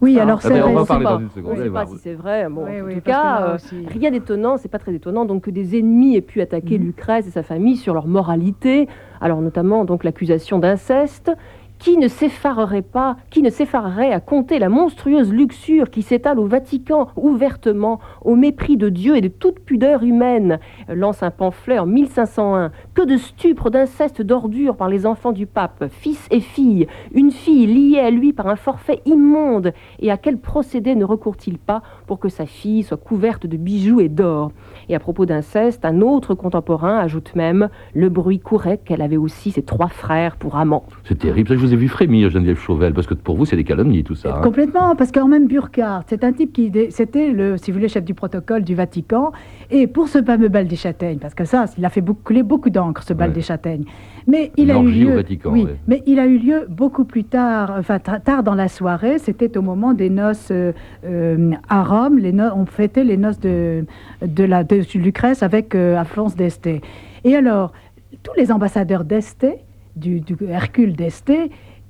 Oui, 0.03 0.19
alors 0.19 0.41
ah 0.43 0.49
c'est 0.49 0.63
on 0.63 0.75
va 0.75 0.81
sait 0.83 0.87
parler 0.89 1.05
pas. 1.05 1.13
dans 1.13 1.21
une 1.21 1.31
seconde. 1.31 1.53
On 1.53 1.57
ne 1.57 1.63
sait 1.65 1.71
pas 1.71 1.87
si 1.87 1.97
c'est 1.99 2.15
vrai. 2.15 2.49
Bon, 2.51 2.65
Oui, 2.69 2.81
en 2.81 2.85
oui, 2.87 2.95
tout 2.97 3.01
cas, 3.03 3.41
euh, 3.43 3.55
aussi- 3.55 3.87
rien 3.87 4.11
d'étonnant, 4.11 4.57
c'est 4.57 4.69
pas 4.69 4.79
très 4.81 4.93
étonnant 4.93 5.25
donc 5.25 5.45
que 5.45 5.51
des 5.51 5.79
ennemis 5.79 6.17
aient 6.17 6.21
pu 6.21 6.41
attaquer 6.41 6.77
Mhm. 6.79 6.85
Lucrèce 6.87 7.29
et 7.29 7.31
sa 7.31 7.43
famille 7.45 7.77
sur 7.77 7.95
leur 7.95 8.09
moralité. 8.09 8.89
Alors 9.21 9.41
notamment 9.41 9.85
donc 9.85 10.03
l'accusation 10.05 10.59
d'inceste. 10.59 11.31
Qui 11.79 11.97
ne 11.97 12.07
s'effarerait 12.07 12.83
pas, 12.83 13.17
qui 13.29 13.43
ne 13.43 13.51
s'effarerait 13.51 14.13
à 14.13 14.21
compter 14.21 14.61
la 14.61 14.69
monstrueuse 14.69 15.33
luxure 15.33 15.91
qui 15.91 16.03
s'étale 16.03 16.39
au 16.39 16.47
Vatican 16.47 17.09
ouvertement, 17.17 17.99
au 18.25 18.37
mépris 18.37 18.77
de 18.77 18.89
Dieu 18.89 19.17
et 19.17 19.21
de 19.21 19.27
toute 19.27 19.59
pudeur 19.59 20.05
humaine, 20.05 20.61
lance 20.89 21.25
un 21.25 21.33
pamphlet 21.33 21.81
en 21.81 21.87
1501. 21.87 22.71
Que 22.95 23.07
de 23.07 23.17
stupres, 23.17 23.71
d'inceste, 23.71 24.21
d'ordures 24.21 24.77
par 24.77 24.91
les 24.91 25.07
enfants 25.07 25.33
du 25.33 25.47
pape, 25.47 25.87
fils 25.91 26.29
et 26.31 26.41
filles, 26.41 26.87
une 27.15 27.31
fille 27.31 27.65
liée 27.67 27.99
à 27.99 28.11
lui 28.11 28.35
par 28.35 28.49
un 28.49 28.57
forfait 28.57 29.01
immonde, 29.07 29.73
et 29.99 30.11
à 30.11 30.19
quel 30.19 30.37
procédé 30.37 30.95
ne 30.95 31.07
recourt-il 31.07 31.57
pas 31.57 31.81
pour 32.07 32.19
que 32.19 32.29
sa 32.29 32.45
fille 32.45 32.83
soit 32.83 32.99
couverte 32.99 33.47
de 33.47 33.57
bijoux 33.57 34.01
et 34.01 34.11
d'or? 34.11 34.53
Et 34.91 34.95
à 34.95 34.99
propos 35.01 35.25
d'inceste, 35.25 35.87
un 35.87 36.03
autre 36.03 36.35
contemporain 36.35 36.99
ajoute 36.99 37.35
même 37.35 37.71
Le 37.95 38.11
bruit 38.11 38.41
courait 38.41 38.77
qu'elle 38.85 39.01
avait 39.01 39.17
aussi 39.17 39.53
ses 39.53 39.63
trois 39.63 39.89
frères 39.89 40.37
pour 40.37 40.57
amants. 40.57 40.85
C'est 41.05 41.19
terrible. 41.19 41.49
Ça, 41.49 41.55
Je 41.55 41.61
vous 41.61 41.73
ai 41.73 41.77
vu 41.77 41.89
frémir, 41.89 42.29
Geneviève 42.29 42.59
Chauvel, 42.59 42.93
parce 42.93 43.07
que 43.07 43.15
pour 43.15 43.37
vous, 43.37 43.47
c'est 43.47 43.57
des 43.57 43.65
calomnies, 43.65 44.05
tout 44.05 44.17
ça. 44.17 44.37
hein. 44.37 44.41
Complètement, 44.43 44.95
parce 44.97 45.11
qu'en 45.13 45.29
même 45.29 45.49
Burkhardt, 45.49 46.05
c'est 46.09 46.25
un 46.25 46.33
type 46.35 46.53
qui, 46.53 46.71
c'était 46.91 47.31
le, 47.31 47.57
si 47.57 47.71
vous 47.71 47.79
voulez, 47.79 47.89
chef 47.89 48.05
du 48.05 48.13
protocole 48.13 48.65
du 48.65 48.75
Vatican, 48.75 49.33
et 49.71 49.87
pour 49.87 50.09
ce 50.09 50.23
fameux 50.23 50.49
bal 50.49 50.67
des 50.69 50.77
châtaignes, 50.77 51.19
parce 51.21 51.33
que 51.35 51.47
ça, 51.47 51.65
il 51.79 51.85
a 51.87 51.89
fait 51.89 52.03
beaucoup, 52.03 52.21
couler 52.23 52.43
beaucoup 52.43 52.69
d'encre, 52.83 53.03
ce 53.03 53.13
bal 53.15 53.29
Ouais. 53.31 53.35
des 53.35 53.43
châtaignes. 53.43 53.85
Mais 54.27 54.53
il 54.57 54.71
a 54.71 54.79
eu 54.79 54.91
lieu, 54.91 55.15
Vatican, 55.15 55.51
oui, 55.53 55.65
ouais. 55.65 55.77
mais 55.89 56.03
il 56.07 56.19
a 56.21 56.27
eu 56.27 56.39
lieu 56.39 56.67
beaucoup 56.69 57.05
plus 57.05 57.25
tard, 57.25 57.75
enfin 57.79 57.99
tard 57.99 58.43
dans 58.43 58.55
la 58.55 58.69
soirée. 58.69 59.19
C'était 59.19 59.57
au 59.59 59.63
moment 59.63 59.95
des 59.95 60.11
noces 60.11 60.49
euh, 60.51 60.73
euh, 61.05 61.51
à 61.69 61.83
Rome. 61.83 62.19
Les 62.19 62.33
no- 62.33 62.53
on 62.55 62.67
fêtait 62.67 63.05
les 63.05 63.17
noces 63.17 63.41
de, 63.41 63.85
de 64.25 64.45
la 64.45 64.63
de 64.65 64.77
Lucrèce 64.99 65.43
avec 65.43 65.75
euh, 65.75 65.97
Alphonse 65.97 66.37
d'Este. 66.37 66.69
Et 67.25 67.37
alors, 67.37 67.73
tous 68.23 68.35
les 68.37 68.51
ambassadeurs 68.53 69.05
d'Este, 69.05 69.47
du, 69.97 70.21
du 70.21 70.37
Hercule 70.49 70.95
d'Este, 70.95 71.33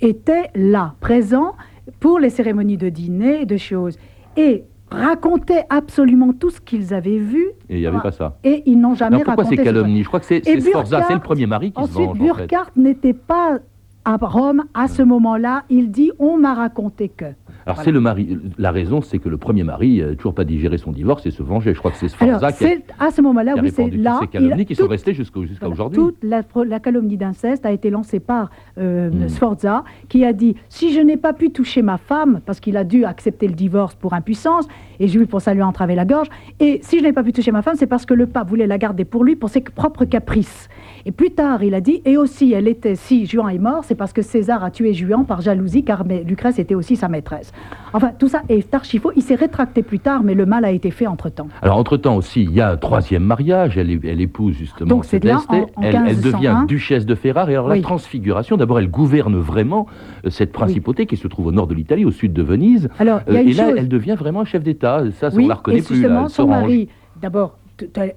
étaient 0.01 0.49
là, 0.55 0.95
présents 1.01 1.53
pour 2.01 2.19
les 2.19 2.31
cérémonies 2.31 2.77
de 2.77 2.89
dîner, 2.89 3.45
de 3.45 3.57
choses, 3.57 3.99
et 4.37 4.65
racontaient 4.93 5.65
absolument 5.71 6.33
tout 6.33 6.51
ce 6.51 6.61
qu'ils 6.61 6.93
avaient 6.95 7.19
vu, 7.19 7.45
Et 7.69 7.77
il 7.77 7.81
n'y 7.81 7.87
avait 7.87 8.01
pas 8.01 8.13
ça. 8.13 8.37
et 8.45 8.63
ils 8.67 8.79
n'ont 8.79 8.95
jamais 8.95 9.17
Alors 9.17 9.25
pourquoi 9.27 9.45
raconté 9.45 9.57
ces 9.57 9.63
ce 9.63 9.69
que- 9.69 9.75
calomnies 9.75 10.03
Je 10.03 10.09
crois 10.09 10.21
que 10.21 10.27
c'est 10.27 10.61
Sforza, 10.61 11.03
c'est 11.09 11.15
le 11.15 11.21
premier 11.21 11.47
mari 11.47 11.73
qui 11.73 11.83
se 11.83 11.89
Ensuite, 11.91 12.07
venge, 12.07 12.21
en 12.31 12.35
fait. 12.35 12.41
Burckhardt 12.47 12.71
n'était 12.77 13.13
pas 13.15 13.59
à 14.05 14.17
Rome 14.21 14.65
à 14.75 14.89
ce 14.89 15.03
moment-là. 15.03 15.63
Il 15.71 15.91
dit 15.91 16.11
on 16.19 16.37
m'a 16.37 16.55
raconté 16.55 17.09
que. 17.09 17.27
Alors 17.65 17.77
Voilà. 17.77 17.85
c'est 17.85 17.93
le 17.93 18.01
mari. 18.01 18.39
La 18.59 18.71
raison, 18.73 19.01
c'est 19.01 19.19
que 19.19 19.29
le 19.29 19.37
premier 19.37 19.63
mari 19.63 20.01
n'a 20.01 20.15
toujours 20.15 20.35
pas 20.35 20.45
digéré 20.45 20.79
son 20.79 20.93
divorce 20.93 21.25
et 21.27 21.31
se 21.31 21.43
venger. 21.43 21.75
Je 21.75 21.79
crois 21.79 21.91
que 21.93 21.97
c'est 21.97 22.11
Alors, 22.23 22.39
Sforza 22.41 22.53
qui 22.53 22.65
a, 22.65 22.69
c'est 22.69 22.85
à 22.99 23.11
ce 23.11 23.23
moment-là, 23.23 23.55
a 23.57 23.61
oui, 23.63 23.71
c'est 23.75 23.89
là. 23.91 24.19
ces 24.21 24.27
calomnies 24.29 24.63
il- 24.63 24.67
qui 24.67 24.75
sont 24.75 24.89
restées 24.89 25.15
jusqu'à 25.15 25.41
voilà, 25.61 25.69
aujourd'hui. 25.73 25.99
Toute 26.03 26.17
la, 26.23 26.43
la 26.67 26.81
calomnie 26.81 27.17
d'inceste 27.17 27.65
a 27.67 27.73
été 27.73 27.91
lancée 27.91 28.21
par 28.21 28.51
euh, 28.79 29.11
Mm. 29.11 29.29
Sforza, 29.29 29.85
qui 30.09 30.25
a 30.25 30.33
dit 30.33 30.57
si 30.69 30.93
je 30.93 31.01
n'ai 31.01 31.17
pas 31.17 31.33
pu 31.33 31.51
toucher 31.51 31.83
ma 31.83 31.99
femme, 31.99 32.41
parce 32.45 32.61
qu'il 32.61 32.77
a 32.77 32.85
dû 32.85 33.05
accepter 33.05 33.47
le 33.47 33.55
divorce 33.55 33.95
pour 33.95 34.15
impuissance, 34.15 34.67
et 35.01 35.07
j'ai 35.09 35.19
vu 35.19 35.27
pour 35.27 35.41
ça 35.41 35.55
lui 35.55 35.63
entraver 35.63 35.95
la 35.95 36.05
gorge, 36.05 36.29
et 36.61 36.81
si 36.83 36.99
je 36.99 37.05
n'ai 37.05 37.13
pas 37.13 37.23
pu 37.23 37.33
toucher 37.33 37.53
ma 37.53 37.63
femme, 37.63 37.75
c'est 37.77 37.87
parce 37.87 38.07
que 38.07 38.15
le 38.15 38.27
pape 38.27 38.49
voulait 38.49 38.67
la 38.67 38.79
garder 38.79 39.05
pour 39.05 39.25
lui, 39.25 39.37
pour 39.37 39.49
ses 39.51 39.61
propres 39.61 40.05
caprices. 40.05 40.69
Et 41.07 41.13
plus 41.13 41.31
tard, 41.31 41.63
il 41.63 41.75
a 41.75 41.81
dit 41.81 42.01
et 42.05 42.17
aussi, 42.17 42.53
elle 42.53 42.69
était, 42.69 42.95
si 42.95 43.27
Juan 43.27 43.51
est 43.51 43.59
mort, 43.59 43.85
c'est 43.85 43.95
parce 43.95 44.13
que 44.13 44.23
César 44.23 44.63
a 44.65 44.71
tué 44.71 44.95
Juan 44.95 45.25
par 45.27 45.41
jalousie, 45.41 45.83
car 45.85 46.05
Lucrèce 46.05 46.59
était 46.59 46.75
aussi 46.75 46.97
sa 46.97 47.09
maîtresse. 47.09 47.53
Enfin, 47.93 48.11
tout 48.19 48.29
ça 48.29 48.43
est 48.49 48.73
archi 48.75 48.99
faux. 48.99 49.11
Il 49.17 49.23
s'est 49.23 49.35
rétracté 49.35 49.83
plus 49.83 49.99
tard, 49.99 50.23
mais 50.23 50.35
le 50.35 50.47
mal 50.47 50.65
a 50.65 50.71
été 50.71 50.91
fait 50.91 51.07
entre-temps. 51.07 51.49
Alors, 51.61 51.77
entre-temps 51.79 52.17
aussi, 52.17 52.43
il 52.45 52.53
y 52.53 52.61
a 52.61 52.71
un 52.71 52.77
troisième 52.77 53.25
mariage. 53.25 53.77
Elle, 53.77 53.91
épouse 54.21 54.55
justement 54.55 54.89
Donc, 54.89 55.05
c'est 55.05 55.23
là, 55.25 55.41
en- 55.49 55.57
en 55.57 55.83
elle, 55.83 55.95
elle 55.97 56.03
1501. 56.17 56.31
devient 56.33 56.67
duchesse 56.69 57.07
de 57.07 57.15
Ferrare. 57.15 57.51
Et 57.51 57.55
alors, 57.55 57.69
la 57.69 57.81
transfiguration, 57.81 58.57
d'abord, 58.57 58.79
elle 58.79 58.91
gouverne 58.91 59.37
vraiment 59.37 59.87
euh, 60.25 60.31
cette 60.31 60.53
principauté 60.53 61.07
qui 61.07 61.17
se 61.17 61.27
trouve 61.29 61.49
au 61.49 61.53
nord 61.53 61.67
de 61.67 61.75
l'Italie, 61.75 62.05
au 62.05 62.11
sud 62.11 62.33
de 62.33 62.43
Venise. 62.43 62.89
Alors, 62.99 63.21
Euh, 63.29 63.35
et 63.37 63.53
là, 63.53 63.71
elle 63.77 63.89
devient 63.89 64.17
vraiment 64.19 64.45
chef 64.45 64.63
d'État. 64.63 65.03
Ça, 65.19 65.29
Oui, 65.35 65.45
on 65.45 65.49
la 65.49 65.55
reconnaît 65.57 65.79
et 65.79 65.83
plus. 65.83 65.97
Justement, 65.97 66.29
son 66.29 66.47
mari, 66.47 66.89
d'abord, 67.21 67.57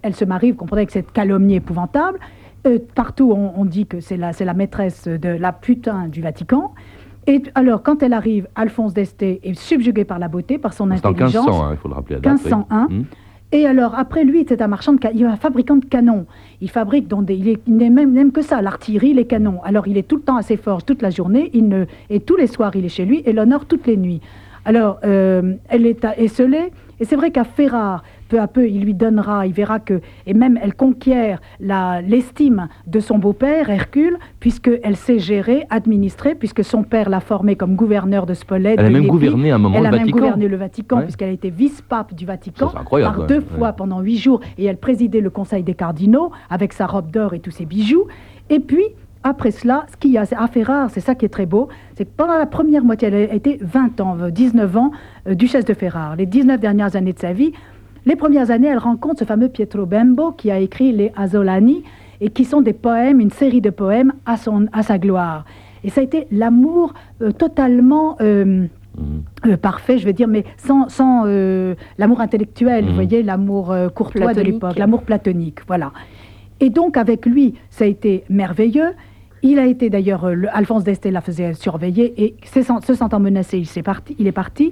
elle 0.02 0.16
se 0.16 0.26
marie, 0.26 0.52
vous 0.52 0.58
comprenez, 0.58 0.82
avec 0.82 0.92
cette 0.92 1.12
calomnie 1.12 1.56
épouvantable. 1.56 2.20
Euh, 2.66 2.80
partout, 2.96 3.32
on, 3.36 3.54
on 3.58 3.66
dit 3.66 3.86
que 3.86 4.00
c'est 4.00 4.18
la, 4.18 4.54
maîtresse 4.54 5.08
de 5.08 5.30
la 5.30 5.52
putain 5.52 6.08
du 6.08 6.22
Vatican. 6.22 6.74
Et 7.28 7.42
alors, 7.56 7.82
quand 7.84 8.04
elle 8.04 8.14
arrive, 8.14 8.48
Alphonse 8.56 8.94
d'Este 8.94 9.22
est 9.24 9.54
subjugué 9.54 10.04
par 10.04 10.20
la 10.20 10.28
beauté, 10.28 10.58
par 10.58 10.74
son 10.74 10.86
C'est 10.96 11.06
en 11.06 11.10
intelligence. 11.10 11.46
1500, 11.46 11.64
hein, 11.66 11.70
il 11.72 11.78
faut 11.78 11.88
le 11.88 11.96
rappeler. 11.96 12.16
à 12.18 12.20
date, 12.20 12.34
oui. 12.34 12.52
1501. 12.52 12.86
Hum. 12.86 13.06
Et 13.52 13.66
alors, 13.66 13.96
après 13.96 14.24
lui, 14.24 14.46
c'est 14.48 14.62
un 14.62 14.68
marchand 14.68 14.94
de 14.94 15.00
il 15.14 15.22
est 15.22 15.26
un 15.26 15.38
fabricant 15.38 15.76
de 15.78 15.86
canons. 15.86 16.26
Il 16.62 16.70
fabrique, 16.70 17.08
donc 17.08 17.26
des- 17.26 17.36
il 17.36 17.92
même 17.92 18.32
que 18.32 18.42
ça, 18.42 18.62
l'artillerie, 18.62 19.14
les 19.14 19.26
canons. 19.26 19.62
Alors, 19.64 19.88
il 19.88 19.98
est 19.98 20.08
tout 20.08 20.18
le 20.18 20.24
temps 20.24 20.36
à 20.36 20.42
ses 20.42 20.58
forges, 20.58 20.84
toute 20.86 21.02
la 21.02 21.10
journée, 21.10 21.52
il 21.54 21.68
ne, 21.70 21.86
et 22.10 22.20
tous 22.20 22.36
les 22.36 22.48
soirs, 22.48 22.76
il 22.76 22.86
est 22.86 22.90
chez 22.90 23.06
lui, 23.06 23.22
et 23.26 23.34
l'honneur 23.34 23.66
toutes 23.66 23.88
les 23.88 23.98
nuits. 23.98 24.22
Alors, 24.66 25.00
euh, 25.06 25.54
elle 25.70 25.86
est 25.86 26.04
à 26.04 26.20
et 27.00 27.06
c'est 27.06 27.16
vrai 27.16 27.32
qu'à 27.32 27.44
Ferrare, 27.44 28.04
peu 28.28 28.40
à 28.40 28.48
peu, 28.48 28.68
il 28.68 28.82
lui 28.84 28.94
donnera, 28.94 29.46
il 29.48 29.54
verra 29.54 29.80
que, 29.80 30.02
et 30.26 30.34
même 30.34 30.58
elle 30.62 30.74
conquiert 30.74 31.40
l'estime 31.60 32.68
de 32.88 33.00
son 33.00 33.18
beau-père, 33.18 33.70
Hercule, 33.70 34.18
puisqu'elle 34.40 34.96
sait 34.96 35.20
gérer, 35.20 35.66
administrer, 35.70 36.36
puisque 36.36 36.64
son 36.64 36.84
père 36.84 37.10
l'a 37.10 37.20
formé 37.20 37.56
comme 37.56 37.76
gouverneur 37.76 38.26
de 38.26 38.34
Spolète. 38.34 38.76
Elle 38.80 38.86
a 38.88 38.90
même 38.90 39.08
gouverné 39.08 39.52
un 39.52 39.58
moment 39.58 39.76
Elle 39.78 39.84
le 39.84 39.88
a 39.88 39.92
même 39.92 40.00
Vatican. 40.02 40.18
gouverné 40.20 40.48
le 40.48 40.58
Vatican, 40.58 40.98
Ouais. 40.98 41.04
puisqu'elle 41.04 41.30
a 41.30 41.34
été 41.34 41.50
vice-pape 41.50 42.14
du 42.14 42.26
Vatican 42.26 42.68
Ça, 42.68 42.72
c'est 42.74 42.80
incroyable, 42.80 43.14
par 43.16 43.22
ouais. 43.22 43.28
deux 43.28 43.36
Ouais. 43.40 43.58
fois 43.58 43.74
pendant 43.74 44.02
huit 44.02 44.18
jours, 44.18 44.40
et 44.58 44.66
elle 44.66 44.78
présidait 44.78 45.22
le 45.22 45.30
Conseil 45.30 45.64
des 45.64 45.74
cardinaux 45.76 46.32
avec 46.50 46.74
sa 46.74 46.86
robe 46.88 47.12
d'or 47.12 47.34
et 47.34 47.40
tous 47.40 47.52
ses 47.52 47.66
bijoux. 47.66 48.06
Et 48.50 48.60
puis, 48.60 48.84
après 49.24 49.52
cela, 49.52 49.86
ce 49.92 49.98
qu'il 49.98 50.12
y 50.12 50.18
a 50.18 50.26
c'est 50.26 50.36
à 50.36 50.48
Ferrare, 50.48 50.90
c'est 50.92 51.00
ça 51.00 51.16
qui 51.16 51.26
est 51.26 51.30
très 51.30 51.46
beau, 51.48 51.68
c'est 51.96 52.06
que 52.06 52.12
pendant 52.16 52.38
la 52.38 52.46
première 52.46 52.84
moitié, 52.84 53.08
elle 53.08 53.30
a 53.32 53.34
été 53.34 53.58
20 53.62 54.00
ans, 54.00 54.18
euh, 54.22 54.30
19 54.30 54.78
ans, 54.78 54.92
euh, 55.28 55.34
duchesse 55.34 55.66
de 55.66 55.74
Ferrare. 55.74 56.16
Les 56.16 56.28
19 56.28 56.60
dernières 56.60 56.96
années 56.96 57.14
de 57.14 57.20
sa 57.20 57.34
vie, 57.34 57.52
les 58.06 58.16
premières 58.16 58.52
années, 58.52 58.68
elle 58.68 58.78
rencontre 58.78 59.20
ce 59.20 59.26
fameux 59.26 59.50
Pietro 59.50 59.86
Bembo 59.86 60.32
qui 60.32 60.52
a 60.52 60.60
écrit 60.60 60.92
les 60.92 61.12
Asolani, 61.16 61.84
et 62.22 62.30
qui 62.30 62.46
sont 62.46 62.62
des 62.62 62.74
poèmes, 62.74 63.20
une 63.20 63.30
série 63.32 63.60
de 63.62 63.70
poèmes 63.70 64.14
à, 64.26 64.38
son, 64.38 64.68
à 64.72 64.84
sa 64.84 64.98
gloire. 64.98 65.44
Et 65.84 65.90
ça 65.90 66.02
a 66.02 66.04
été 66.04 66.28
l'amour 66.32 66.94
euh, 67.22 67.32
totalement... 67.32 68.18
euh, 68.22 68.68
Hum. 68.98 69.24
euh, 69.46 69.58
parfait, 69.58 69.98
je 69.98 70.06
veux 70.06 70.14
dire, 70.14 70.30
mais 70.30 70.46
sans, 70.56 70.88
sans 70.88 71.24
euh, 71.26 71.76
l'amour 71.98 72.22
intellectuel, 72.22 72.86
vous 72.86 72.94
voyez, 72.94 73.24
l'amour 73.24 73.74
euh, 73.74 73.90
courtois 73.90 74.34
de 74.34 74.40
l'époque, 74.40 74.78
l'amour 74.78 75.02
platonique, 75.04 75.60
voilà. 75.68 75.92
Et 76.62 76.70
donc, 76.70 76.96
avec 76.96 77.26
lui, 77.26 77.56
ça 77.70 77.84
a 77.84 77.88
été 77.90 78.24
merveilleux. 78.30 78.94
Il 79.44 79.60
a 79.60 79.66
été 79.66 79.90
d'ailleurs, 79.90 80.24
euh, 80.24 80.34
le- 80.34 80.48
Alphonse 80.56 80.86
d'Este 80.86 81.06
la 81.08 81.20
faisait 81.20 81.54
surveiller, 81.56 82.14
et 82.24 82.36
se, 82.46 82.62
sent- 82.62 82.86
se 82.88 82.94
sentant 82.94 83.20
menacé, 83.20 83.58
il, 83.58 83.66
s'est 83.66 83.84
parti, 83.84 84.16
il 84.18 84.28
est 84.28 84.32
parti. 84.32 84.72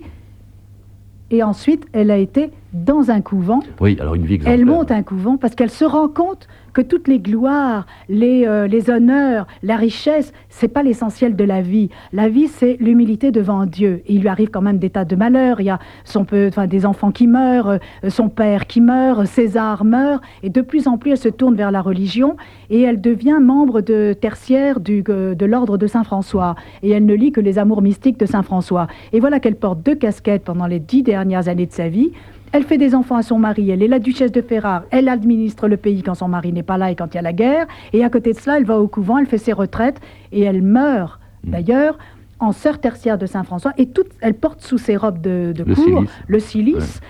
Et 1.29 1.43
ensuite, 1.43 1.85
elle 1.91 2.09
a 2.09 2.17
été 2.17 2.49
dans 2.73 3.11
un 3.11 3.21
couvent. 3.21 3.59
Oui, 3.79 3.97
alors 3.99 4.15
une 4.15 4.25
vie 4.25 4.35
exemplaire. 4.35 4.59
Elle 4.59 4.65
monte 4.65 4.91
un 4.91 5.03
couvent 5.03 5.37
parce 5.37 5.55
qu'elle 5.55 5.69
se 5.69 5.85
rend 5.85 6.07
compte 6.07 6.47
que 6.73 6.81
toutes 6.81 7.07
les 7.07 7.19
gloires, 7.19 7.85
les, 8.09 8.47
euh, 8.47 8.67
les 8.67 8.89
honneurs, 8.89 9.45
la 9.61 9.75
richesse, 9.75 10.33
c'est 10.49 10.67
pas 10.67 10.81
l'essentiel 10.81 11.35
de 11.35 11.43
la 11.43 11.61
vie. 11.61 11.89
La 12.11 12.29
vie, 12.29 12.47
c'est 12.47 12.77
l'humilité 12.79 13.31
devant 13.31 13.65
Dieu. 13.65 14.01
Et 14.07 14.15
il 14.15 14.21
lui 14.21 14.27
arrive 14.27 14.49
quand 14.49 14.61
même 14.61 14.79
des 14.79 14.89
tas 14.89 15.05
de 15.05 15.15
malheurs. 15.15 15.61
Il 15.61 15.65
y 15.65 15.69
a 15.69 15.79
son 16.03 16.25
peu, 16.25 16.47
enfin, 16.47 16.65
des 16.65 16.85
enfants 16.85 17.11
qui 17.11 17.27
meurent, 17.27 17.69
euh, 18.03 18.09
son 18.09 18.29
père 18.29 18.65
qui 18.65 18.81
meurt, 18.81 19.25
César 19.27 19.85
meurt. 19.85 20.23
Et 20.41 20.49
de 20.49 20.61
plus 20.61 20.87
en 20.87 20.97
plus, 20.97 21.11
elle 21.11 21.17
se 21.17 21.29
tourne 21.29 21.55
vers 21.55 21.71
la 21.71 21.81
religion 21.81 22.37
et 22.69 22.81
elle 22.81 23.01
devient 23.01 23.37
membre 23.39 23.81
de 23.81 24.13
tertiaire 24.19 24.79
du, 24.79 25.03
euh, 25.09 25.35
de 25.35 25.45
l'ordre 25.45 25.77
de 25.77 25.85
Saint-François. 25.85 26.55
Et 26.81 26.89
elle 26.89 27.05
ne 27.05 27.13
lit 27.13 27.31
que 27.31 27.41
les 27.41 27.59
amours 27.59 27.83
mystiques 27.83 28.19
de 28.19 28.25
Saint-François. 28.25 28.87
Et 29.11 29.19
voilà 29.19 29.39
qu'elle 29.39 29.55
porte 29.55 29.83
deux 29.83 29.95
casquettes 29.95 30.43
pendant 30.43 30.65
les 30.65 30.79
dix 30.79 31.03
dernières 31.03 31.47
années 31.47 31.67
de 31.67 31.71
sa 31.71 31.87
vie. 31.87 32.11
Elle 32.53 32.63
fait 32.63 32.77
des 32.77 32.93
enfants 32.93 33.15
à 33.15 33.23
son 33.23 33.39
mari, 33.39 33.71
elle 33.71 33.81
est 33.81 33.87
la 33.87 33.97
duchesse 33.99 34.31
de 34.31 34.41
Ferrare, 34.41 34.83
elle 34.91 35.09
administre 35.09 35.67
le 35.67 35.75
pays 35.75 36.03
quand 36.03 36.13
son 36.13 36.27
mari 36.27 36.53
n'est 36.53 36.61
pas 36.63 36.77
là 36.77 36.91
et 36.91 36.95
quand 36.95 37.07
il 37.13 37.15
y 37.15 37.17
a 37.17 37.23
la 37.23 37.33
guerre, 37.33 37.65
et 37.93 38.03
à 38.03 38.09
côté 38.11 38.31
de 38.33 38.37
cela, 38.37 38.57
elle 38.57 38.63
va 38.65 38.79
au 38.79 38.87
couvent, 38.87 39.17
elle 39.17 39.25
fait 39.25 39.39
ses 39.39 39.53
retraites, 39.53 39.99
et 40.31 40.41
elle 40.41 40.61
meurt, 40.61 41.19
Mm. 41.45 41.49
d'ailleurs, 41.51 41.97
en 42.39 42.51
sœur 42.53 42.79
tertiaire 42.79 43.17
de 43.17 43.25
Saint-François, 43.25 43.73
et 43.77 43.87
toute, 43.87 44.07
elle 44.21 44.35
porte 44.35 44.61
sous 44.61 44.77
ses 44.77 44.95
robes 44.95 45.19
de, 45.19 45.51
de 45.53 45.63
Le 45.65 45.73
cour 45.75 45.83
cilice. 45.83 46.09
le 46.27 46.39
cilice, 46.39 47.01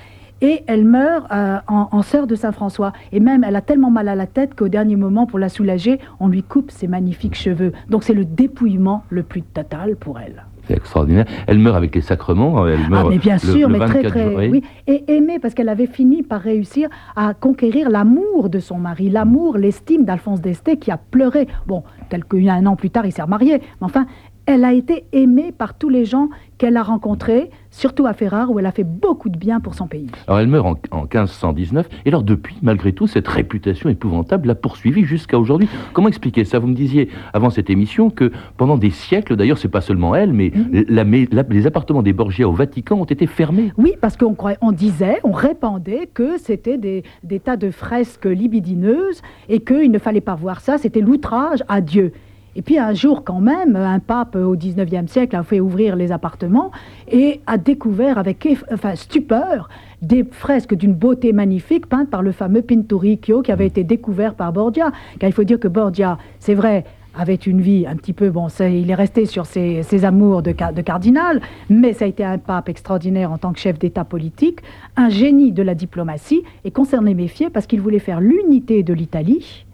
et 0.42 0.64
elle 0.66 0.86
meurt 0.86 1.30
euh, 1.32 1.58
en, 1.68 1.90
en 1.92 2.02
sœur 2.02 2.26
de 2.26 2.36
Saint-François. 2.36 2.94
Et 3.12 3.20
même, 3.20 3.44
elle 3.44 3.56
a 3.56 3.62
tellement 3.62 3.92
mal 3.92 4.08
à 4.08 4.16
la 4.16 4.26
tête 4.28 4.56
qu'au 4.56 4.70
dernier 4.70 4.96
moment, 4.96 5.26
pour 5.26 5.40
la 5.40 5.50
soulager, 5.50 6.00
on 6.20 6.28
lui 6.30 6.42
coupe 6.44 6.72
ses 6.72 6.88
magnifiques 6.88 7.36
cheveux. 7.36 7.74
Donc 7.90 8.04
c'est 8.04 8.14
le 8.14 8.26
dépouillement 8.26 9.04
le 9.10 9.24
plus 9.24 9.42
total 9.42 9.96
pour 9.98 10.20
elle. 10.20 10.46
C'est 10.68 10.76
extraordinaire. 10.76 11.26
Elle 11.48 11.60
meurt 11.60 11.76
avec 11.76 11.94
les 11.94 12.02
sacrements. 12.02 12.68
Elle 12.68 12.90
meurt 12.90 13.08
Ah, 13.08 13.10
mais 13.10 13.18
bien 13.18 13.38
sûr, 13.38 13.68
le 13.68 13.78
mais 13.78 13.86
très, 13.86 14.02
24 14.04 14.12
très. 14.12 14.50
Oui. 14.50 14.64
Et 14.88 15.04
aimée, 15.14 15.40
parce 15.40 15.54
qu'elle 15.54 15.70
avait 15.70 15.88
fini 15.88 16.24
par 16.24 16.42
réussir 16.42 16.90
à 17.16 17.34
conquérir 17.34 17.90
l'amour 17.90 18.50
de 18.50 18.60
son 18.60 18.78
mari, 18.78 19.10
l'amour, 19.10 19.58
l'estime 19.58 20.06
d'Alphonse 20.06 20.42
d'Este 20.42 20.80
qui 20.80 20.92
a 20.92 20.98
pleuré. 20.98 21.48
Bon, 21.68 21.84
tel 22.10 22.24
qu'un 22.24 22.66
an 22.66 22.76
plus 22.76 22.90
tard, 22.90 23.06
il 23.06 23.12
s'est 23.12 23.22
remarié. 23.22 23.60
Mais 23.60 23.62
enfin, 23.82 24.06
elle 24.46 24.66
a 24.66 24.74
été 24.74 25.06
aimée 25.14 25.54
par 25.58 25.74
tous 25.78 25.90
les 25.90 26.06
gens 26.06 26.30
qu'elle 26.58 26.78
a 26.78 26.84
rencontrés, 26.84 27.50
surtout 27.72 28.06
à 28.06 28.14
Ferrare, 28.14 28.52
où 28.52 28.60
elle 28.60 28.66
a 28.66 28.72
fait 28.72 28.84
beaucoup 28.84 29.30
de 29.30 29.38
bien 29.38 29.60
pour 29.60 29.74
son 29.74 29.88
pays. 29.88 30.08
Alors 30.28 30.40
elle 30.40 30.48
meurt 30.48 30.66
en, 30.92 30.98
en 30.98 31.02
1519. 31.04 31.88
Et 32.06 32.10
alors 32.10 32.24
depuis, 32.24 32.58
malgré 32.62 32.94
tout, 32.94 33.08
cette 33.08 33.28
réputation 33.28 33.90
épouvantable 33.90 34.48
l'a 34.48 34.56
poursuivie 34.56 35.04
jusqu'à 35.06 35.38
aujourd'hui. 35.40 35.68
Comment 35.94 36.08
expliquer 36.08 36.46
ça? 36.46 36.60
Vous 36.60 36.68
me 36.68 36.76
disiez 36.76 37.10
avant 37.34 37.50
cette 37.50 37.70
émission 37.70 38.10
que 38.10 38.32
pendant 38.58 38.78
des 38.78 38.90
siècles, 38.92 39.36
d'ailleurs, 39.36 39.58
c'est 39.58 39.68
pas 39.70 39.82
seulement 39.82 40.14
elle, 40.16 40.34
mais 40.34 40.52
Mhm. 40.54 40.86
la- 40.90 41.04
mais 41.04 41.28
la- 41.32 41.44
les 41.50 41.66
appartements 41.68 42.04
des 42.04 42.14
Borgia 42.14 42.48
au 42.48 42.54
Vatican 42.54 42.98
ont 43.00 43.06
été 43.06 43.28
fermés. 43.28 43.72
Oui, 43.78 43.94
parce 44.02 44.18
qu'on 44.18 44.36
on 44.62 44.72
disait, 44.72 45.20
on 45.24 45.32
répandait 45.32 46.10
que 46.14 46.38
c'était 46.38 46.78
des, 46.78 47.04
des 47.24 47.40
tas 47.40 47.58
de 47.58 47.72
fresques 47.72 48.26
libidineuses 48.26 49.22
et 49.50 49.60
qu'il 49.60 49.92
ne 49.92 50.00
fallait 50.00 50.22
pas 50.22 50.36
voir 50.36 50.62
ça, 50.62 50.78
c'était 50.78 51.02
l'outrage 51.02 51.64
à 51.68 51.82
Dieu. 51.82 52.12
Et 52.56 52.62
puis 52.62 52.78
un 52.78 52.94
jour 52.94 53.24
quand 53.24 53.40
même, 53.40 53.76
un 53.76 54.00
pape 54.00 54.36
au 54.36 54.56
19e 54.56 55.08
siècle 55.08 55.36
a 55.36 55.44
fait 55.44 55.60
ouvrir 55.60 55.96
les 55.96 56.12
appartements 56.12 56.72
et 57.12 57.42
a 57.48 57.58
découvert 57.58 58.18
avec 58.18 58.48
enfin, 58.72 58.96
stupeur 58.96 59.70
des 60.02 60.24
fresques 60.24 60.76
d'une 60.76 60.94
beauté 60.94 61.34
magnifique 61.34 61.88
peintes 61.88 62.10
par 62.10 62.22
le 62.22 62.32
fameux 62.32 62.62
Pinturicchio 62.62 63.42
qui 63.42 63.52
avait 63.52 63.68
été 63.68 63.84
découvert 63.84 64.36
par 64.36 64.54
Borgia. 64.54 64.92
Car 65.20 65.30
il 65.30 65.34
faut 65.34 65.44
dire 65.44 65.60
que 65.60 65.68
Borgia, 65.68 66.18
c'est 66.40 66.54
vrai, 66.54 66.84
avait 67.16 67.36
une 67.36 67.62
vie 67.62 67.86
un 67.88 67.96
petit 67.96 68.14
peu, 68.14 68.30
bon, 68.30 68.50
ça, 68.50 68.68
il 68.68 68.90
est 68.90 68.96
resté 68.96 69.26
sur 69.26 69.46
ses, 69.46 69.84
ses 69.84 70.06
amours 70.06 70.42
de, 70.42 70.52
de 70.52 70.82
cardinal, 70.82 71.42
mais 71.70 71.94
ça 71.94 72.06
a 72.06 72.08
été 72.08 72.24
un 72.24 72.38
pape 72.38 72.70
extraordinaire 72.70 73.32
en 73.32 73.38
tant 73.38 73.54
que 73.54 73.60
chef 73.60 73.78
d'État 73.78 74.04
politique, 74.04 74.60
un 74.96 75.10
génie 75.10 75.52
de 75.52 75.62
la 75.62 75.76
diplomatie, 75.76 76.44
et 76.64 76.72
concerné 76.72 77.14
méfier 77.14 77.50
parce 77.50 77.68
qu'il 77.68 77.82
voulait 77.82 78.00
faire 78.00 78.20
l'unité 78.20 78.84
de 78.84 78.94
l'Italie, 78.94 79.66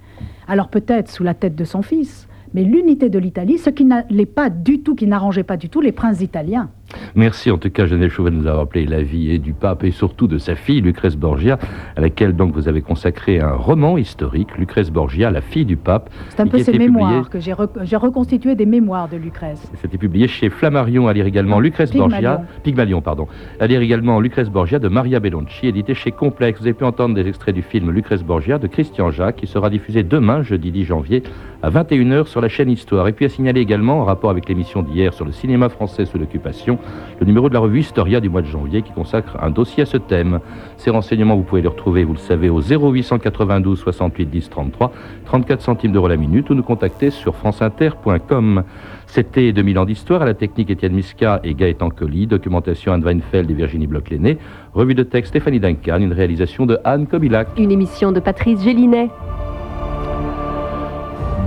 alors 0.48 0.68
peut-être 0.68 1.10
sous 1.10 1.24
la 1.24 1.34
tête 1.34 1.56
de 1.56 1.63
son 1.63 1.82
fils, 1.82 2.28
mais 2.53 2.63
l'unité 2.63 3.09
de 3.09 3.19
l'Italie, 3.19 3.57
ce 3.57 3.69
qui 3.69 3.85
n'allait 3.85 4.25
pas 4.25 4.49
du 4.49 4.81
tout, 4.81 4.95
qui 4.95 5.07
n'arrangeait 5.07 5.43
pas 5.43 5.57
du 5.57 5.69
tout 5.69 5.81
les 5.81 5.91
princes 5.91 6.21
italiens. 6.21 6.69
Merci 7.15 7.52
en 7.52 7.58
tout 7.58 7.69
cas, 7.69 7.86
Janelle 7.86 8.10
Chauvel 8.10 8.34
nous 8.34 8.47
a 8.47 8.54
rappelé 8.54 8.86
la 8.86 9.02
vie 9.02 9.32
et 9.32 9.38
du 9.39 9.54
pape 9.54 9.84
et 9.84 9.91
surtout 9.91 10.28
de 10.28 10.38
sa 10.38 10.56
fille, 10.56 10.82
Lucrèce 10.82 11.15
Borgia, 11.15 11.58
à 11.95 12.02
laquelle 12.02 12.36
donc 12.36 12.54
vous 12.54 12.67
avez 12.67 12.82
consacré 12.82 13.39
un 13.39 13.52
roman 13.54 13.97
historique, 13.97 14.58
Lucrèce 14.58 14.91
Borgia, 14.91 15.32
la 15.32 15.41
fille 15.41 15.65
du 15.65 15.78
pape. 15.78 16.10
C'est 16.30 16.41
un 16.41 16.47
peu 16.47 16.58
ses 16.58 16.63
était 16.69 16.71
publié- 16.73 16.91
mémoires 16.91 17.30
que 17.30 17.39
j'ai 17.39 17.54
j'ai 17.84 17.95
reconstitué 17.95 18.56
des 18.56 18.65
mémoires 18.65 19.08
de 19.10 19.17
Lucrèce. 19.17 19.71
C'était 19.82 19.97
publié 19.97 20.28
chez 20.28 20.49
Flammarion, 20.49 21.08
à 21.08 21.13
lire 21.13 21.25
également 21.25 21.60
Lucrèce 21.60 21.91
Pygmalion. 21.91 22.10
Borgia, 22.32 22.41
Pygmalion, 22.63 23.02
pardon, 23.02 23.28
à 23.60 23.67
lire 23.67 23.82
également 23.82 24.19
Lucrèce 24.19 24.49
Borgia 24.49 24.80
de 24.80 24.88
Maria 24.88 25.19
Bellonci, 25.19 25.67
édité 25.67 25.93
chez 25.93 26.12
Complex. 26.12 26.60
Vous 26.60 26.65
avez 26.65 26.73
pu 26.73 26.84
entendre 26.86 27.15
des 27.15 27.28
extraits 27.28 27.54
du 27.56 27.62
film 27.62 27.91
Lucrèce 27.91 28.23
Borgia 28.23 28.58
de 28.58 28.67
Christian 28.67 29.12
Jacques, 29.12 29.38
qui 29.38 29.47
sera 29.47 29.69
diffusé 29.69 30.04
demain, 30.04 30.41
jeudi 30.41 30.71
10 30.71 30.86
janvier, 30.86 31.23
à 31.62 31.69
21h 31.69 32.25
sur 32.28 32.41
la 32.41 32.49
chaîne 32.49 32.69
Histoire. 32.69 33.08
Et 33.08 33.12
puis 33.13 33.25
à 33.25 33.30
signaler 33.30 33.62
également, 33.62 33.99
en 34.02 34.06
rapport 34.06 34.30
avec 34.30 34.47
l'émission 34.49 34.82
d'hier 34.82 35.13
sur 35.13 35.25
le 35.25 35.32
cinéma 35.32 35.69
français 35.69 36.06
sous 36.06 36.17
l'occupation, 36.17 36.79
le 37.20 37.26
numéro 37.26 37.50
de 37.50 37.54
la 37.54 37.60
revue 37.60 37.80
Historia 37.80 38.20
du 38.20 38.30
mois 38.30 38.42
de 38.42 38.48
janvier 38.48 38.82
qui 38.82 38.92
consacre 38.92 39.38
un 39.42 39.50
dossier 39.50 39.84
à 39.84 39.86
ce 39.86 39.98
thème. 39.98 40.39
Ces 40.78 40.89
renseignements, 40.89 41.36
vous 41.36 41.44
pouvez 41.44 41.62
les 41.62 41.68
retrouver, 41.68 42.04
vous 42.04 42.13
le 42.13 42.20
savez, 42.20 42.50
au 42.50 42.62
0892 42.62 43.80
68 43.80 44.26
10 44.26 44.50
33, 44.50 44.92
34 45.26 45.62
centimes 45.62 45.92
d'euros 45.92 46.08
la 46.08 46.18
minute, 46.18 46.50
ou 46.50 46.54
nous 46.54 46.63
contacter 46.63 47.10
sur 47.10 47.36
franceinter.com. 47.36 48.63
C'était 49.08 49.52
2000 49.52 49.80
ans 49.80 49.86
d'histoire, 49.86 50.22
à 50.22 50.26
la 50.26 50.34
technique 50.34 50.70
Étienne 50.70 50.94
Misca 50.94 51.39
et 51.44 51.56
Gaëtan 51.56 51.89
Colli, 51.89 52.28
documentation 52.28 52.94
Anne 52.94 53.04
Weinfeld 53.04 53.50
et 53.50 53.54
Virginie 53.54 53.88
Bloch-Lenné, 53.88 54.38
revue 54.74 54.96
de 54.96 55.04
texte 55.04 55.32
Stéphanie 55.32 55.60
Duncan, 55.60 55.98
une 56.00 56.13
réalisation 56.13 56.65
de 56.65 56.78
Anne 56.84 57.08
Kobilac. 57.08 57.48
Une 57.58 57.72
émission 57.72 58.12
de 58.12 58.20
Patrice 58.20 58.63
Gélinet. 58.63 59.10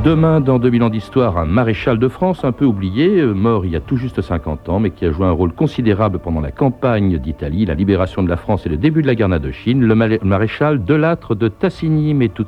Demain, 0.04 0.40
dans 0.40 0.58
2000 0.58 0.82
ans 0.82 0.90
d'histoire, 0.90 1.38
un 1.38 1.44
maréchal 1.44 1.96
de 2.00 2.08
France 2.08 2.44
un 2.44 2.50
peu 2.50 2.64
oublié, 2.64 3.20
euh, 3.20 3.32
mort 3.34 3.64
il 3.64 3.70
y 3.70 3.76
a 3.76 3.80
tout 3.80 3.96
juste 3.96 4.20
50 4.20 4.68
ans, 4.68 4.80
mais 4.80 4.90
qui 4.90 5.04
a 5.04 5.12
joué 5.12 5.26
un 5.26 5.30
rôle 5.30 5.52
considérable 5.52 6.18
pendant 6.18 6.40
la 6.40 6.50
campagne 6.50 7.18
d'Italie, 7.18 7.66
la 7.66 7.74
libération 7.74 8.24
de 8.24 8.28
la 8.28 8.36
France 8.36 8.66
et 8.66 8.68
le 8.68 8.76
début 8.76 9.02
de 9.02 9.06
la 9.06 9.14
guerre 9.14 9.28
d'Indochine, 9.28 9.80
le 9.80 9.94
ma- 9.94 10.08
maréchal 10.24 10.84
Delattre 10.84 11.36
de 11.36 11.46
Tassigny. 11.46 12.14
Mais 12.14 12.30
tout 12.30 12.40